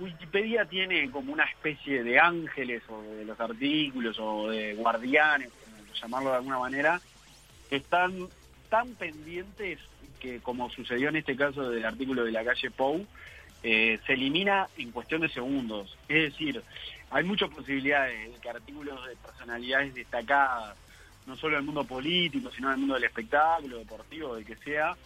Wikipedia 0.00 0.64
tiene 0.64 1.10
como 1.10 1.32
una 1.32 1.44
especie 1.44 2.02
de 2.02 2.18
ángeles 2.18 2.82
o 2.88 3.02
de 3.02 3.24
los 3.24 3.38
artículos 3.40 4.16
o 4.18 4.48
de 4.50 4.74
guardianes, 4.74 5.50
como 5.64 5.84
llamarlo 5.94 6.30
de 6.30 6.36
alguna 6.36 6.58
manera, 6.58 7.00
que 7.68 7.76
están 7.76 8.28
tan 8.68 8.94
pendientes 8.94 9.78
que 10.20 10.40
como 10.40 10.70
sucedió 10.70 11.08
en 11.08 11.16
este 11.16 11.36
caso 11.36 11.70
del 11.70 11.84
artículo 11.84 12.24
de 12.24 12.32
la 12.32 12.44
calle 12.44 12.70
Pou, 12.70 13.06
eh, 13.62 13.98
se 14.06 14.12
elimina 14.14 14.68
en 14.76 14.90
cuestión 14.90 15.20
de 15.20 15.28
segundos. 15.28 15.96
Es 16.08 16.32
decir, 16.32 16.62
hay 17.10 17.24
muchas 17.24 17.50
posibilidades 17.50 18.32
de 18.32 18.40
que 18.40 18.48
artículos 18.50 19.06
de 19.06 19.16
personalidades 19.16 19.94
destacadas, 19.94 20.76
no 21.26 21.36
solo 21.36 21.56
del 21.56 21.64
mundo 21.66 21.84
político, 21.84 22.50
sino 22.52 22.70
del 22.70 22.78
mundo 22.78 22.94
del 22.94 23.04
espectáculo, 23.04 23.78
deportivo, 23.78 24.36
de 24.36 24.44
que 24.44 24.56
sea, 24.56 24.96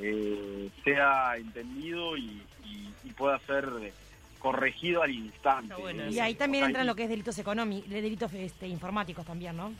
eh, 0.00 0.70
sea 0.84 1.36
entendido 1.36 2.16
y, 2.16 2.42
y- 2.64 2.94
y 3.04 3.10
pueda 3.12 3.38
ser 3.40 3.64
corregido 4.38 5.02
al 5.02 5.10
instante. 5.10 5.64
Está 5.72 5.76
bueno 5.76 6.08
Y 6.08 6.18
ahí 6.20 6.34
también 6.34 6.64
entran 6.64 6.86
lo 6.86 6.94
que 6.94 7.04
es 7.04 7.08
delitos 7.08 7.38
económicos, 7.38 7.88
delitos 7.90 8.32
este, 8.34 8.68
informáticos 8.68 9.26
también, 9.26 9.56
¿no? 9.56 9.72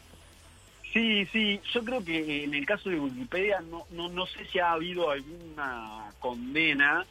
Sí, 0.92 1.26
sí, 1.26 1.60
yo 1.72 1.84
creo 1.84 2.02
que 2.04 2.44
en 2.44 2.54
el 2.54 2.64
caso 2.64 2.88
de 2.88 2.98
Wikipedia 2.98 3.60
no, 3.60 3.84
no, 3.90 4.08
no 4.08 4.26
sé 4.26 4.44
si 4.46 4.58
ha 4.58 4.72
habido 4.72 5.10
alguna 5.10 6.10
condena 6.18 7.04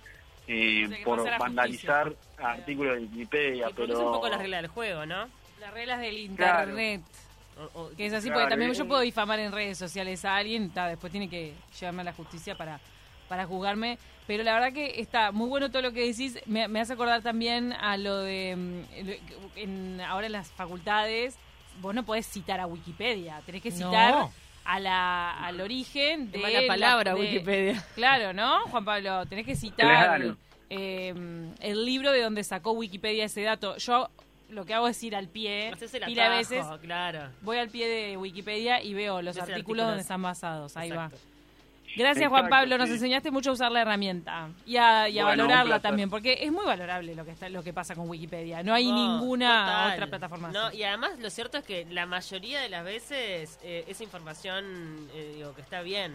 eh, 0.48 0.86
O 0.86 0.90
sea, 0.90 0.98
que 0.98 1.04
por 1.04 1.38
vandalizar 1.40 2.08
justicia. 2.08 2.50
artículos 2.50 2.96
de 2.96 3.02
Wikipedia, 3.04 3.68
pero... 3.76 3.94
es 3.94 4.00
un 4.00 4.12
poco 4.14 4.30
la 4.30 4.38
regla 4.38 4.58
del 4.58 4.68
juego, 4.68 5.06
¿no? 5.06 5.28
Las 5.60 5.74
reglas 5.74 6.00
del 6.00 6.30
Claro. 6.36 6.62
internet. 6.72 7.02
O- 7.74 7.82
o- 7.82 7.90
Que 7.96 8.06
es 8.08 8.14
así, 8.14 8.28
Claro, 8.28 8.42
porque 8.44 8.52
también 8.52 8.74
yo 8.74 8.88
puedo 8.88 9.02
difamar 9.02 9.40
en 9.40 9.52
redes 9.52 9.78
sociales 9.78 10.24
a 10.26 10.36
alguien, 10.38 10.70
ta, 10.72 10.88
después 10.88 11.12
tiene 11.12 11.30
que 11.30 11.54
llevarme 11.80 12.02
a 12.02 12.06
la 12.06 12.14
justicia 12.14 12.56
para, 12.56 12.80
para 13.28 13.46
juzgarme. 13.46 13.98
Pero 14.28 14.44
la 14.44 14.54
verdad 14.54 14.74
que 14.74 15.00
está 15.00 15.32
muy 15.32 15.48
bueno 15.48 15.70
todo 15.72 15.82
lo 15.82 15.94
que 15.94 16.06
decís. 16.06 16.38
Me, 16.46 16.68
me 16.68 16.82
hace 16.82 16.94
acordar 16.94 17.22
también 17.22 17.72
a 17.74 17.96
lo 17.98 18.20
de. 18.20 18.56
mm, 18.58 19.10
en- 19.56 20.02
ahora 20.02 20.26
en 20.28 20.34
las 20.34 20.52
facultades, 20.52 21.38
vos 21.82 21.96
no 21.96 22.04
podés 22.04 22.28
citar 22.28 22.60
a 22.60 22.68
Wikipedia. 22.68 23.42
Tenés 23.46 23.62
que 23.62 23.72
No. 23.72 23.76
citar 23.78 24.28
a 24.66 24.80
la, 24.82 25.32
al 25.46 25.62
origen 25.62 26.30
de. 26.32 26.38
Qué 26.40 26.44
mala 26.44 26.62
palabra, 26.68 27.14
de- 27.14 27.20
Wikipedia. 27.22 27.84
Claro, 27.96 28.34
¿no, 28.34 28.62
Juan 28.68 28.84
Pablo? 28.86 29.26
Tenés 29.28 29.46
que 29.46 29.56
citar 29.56 29.88
Claro. 30.18 30.36
eh, 30.70 31.14
el 31.62 31.86
libro 31.86 32.12
de 32.12 32.22
donde 32.22 32.44
sacó 32.44 32.72
Wikipedia 32.72 33.24
ese 33.26 33.42
dato. 33.44 33.78
Yo 33.78 34.10
lo 34.50 34.66
que 34.66 34.74
hago 34.74 34.88
es 34.90 35.02
ir 35.04 35.16
al 35.16 35.28
pie, 35.30 35.72
de 35.80 36.04
atajo, 36.04 36.30
veces, 36.38 36.66
claro. 36.82 37.30
voy 37.42 37.58
al 37.58 37.70
pie 37.70 37.88
de 37.88 38.18
Wikipedia 38.18 38.82
y 38.82 38.94
veo 38.94 39.22
los 39.22 39.36
artículos 39.38 39.54
artículo. 39.56 39.84
donde 39.86 40.02
están 40.02 40.22
basados. 40.22 40.76
Ahí 40.76 40.90
Exacto. 40.90 41.16
va. 41.16 41.37
Gracias, 41.98 42.30
Juan 42.30 42.48
Pablo. 42.50 42.78
Nos 42.78 42.88
sí. 42.90 42.96
enseñaste 42.96 43.32
mucho 43.32 43.50
a 43.50 43.54
usar 43.54 43.72
la 43.72 43.82
herramienta 43.82 44.50
y 44.66 44.78
a, 44.78 45.10
y 45.10 45.20
a 45.20 45.24
Bueno, 45.26 45.44
un 45.44 45.50
valorarla 45.50 45.80
también, 45.82 46.10
porque 46.10 46.38
es 46.42 46.52
muy 46.52 46.66
valorable 46.66 47.16
lo 47.16 47.26
que 47.26 47.32
está, 47.32 47.50
lo 47.50 47.64
que 47.64 47.74
pasa 47.74 47.96
con 47.96 48.08
Wikipedia. 48.10 48.64
No 48.64 48.74
hay 48.74 48.88
No, 48.92 48.96
ninguna 49.20 49.66
total. 49.66 49.94
otra 49.94 50.08
plataforma. 50.08 50.52
No, 50.52 50.66
así. 50.68 50.78
y 50.78 50.84
además 50.84 51.20
lo 51.20 51.30
cierto 51.30 51.58
es 51.58 51.64
que 51.66 51.86
la 51.90 52.06
mayoría 52.06 52.62
de 52.62 52.70
las 52.70 52.84
veces 52.86 53.60
eh, 53.64 53.84
esa 53.88 54.04
información 54.04 55.08
eh, 55.14 55.34
digo, 55.38 55.54
que 55.56 55.62
está 55.62 55.82
bien. 55.82 56.14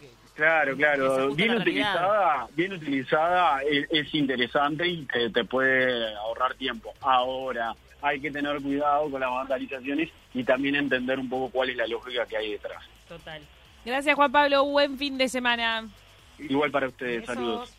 que- 0.00 0.08
Claro, 0.34 0.76
claro. 0.76 1.34
Bien 1.34 1.56
utilizada, 1.56 2.46
bien 2.54 2.72
utilizada 2.72 3.60
es, 3.62 3.86
es 3.90 4.14
interesante 4.14 4.86
y 4.86 5.04
te, 5.06 5.30
te 5.30 5.44
puede 5.44 6.14
ahorrar 6.16 6.54
tiempo. 6.54 6.92
Ahora, 7.00 7.74
hay 8.02 8.20
que 8.20 8.30
tener 8.30 8.60
cuidado 8.62 9.10
con 9.10 9.20
las 9.20 9.30
vandalizaciones 9.30 10.10
y 10.34 10.44
también 10.44 10.76
entender 10.76 11.18
un 11.18 11.28
poco 11.28 11.50
cuál 11.50 11.70
es 11.70 11.76
la 11.76 11.86
lógica 11.88 12.24
que 12.26 12.36
hay 12.36 12.52
detrás. 12.52 12.84
Total. 13.08 13.42
Gracias, 13.84 14.14
Juan 14.14 14.32
Pablo. 14.32 14.64
Buen 14.64 14.98
fin 14.98 15.16
de 15.18 15.28
semana. 15.28 15.88
Igual 16.38 16.70
para 16.70 16.88
ustedes, 16.88 17.20
Besos. 17.22 17.34
saludos. 17.34 17.77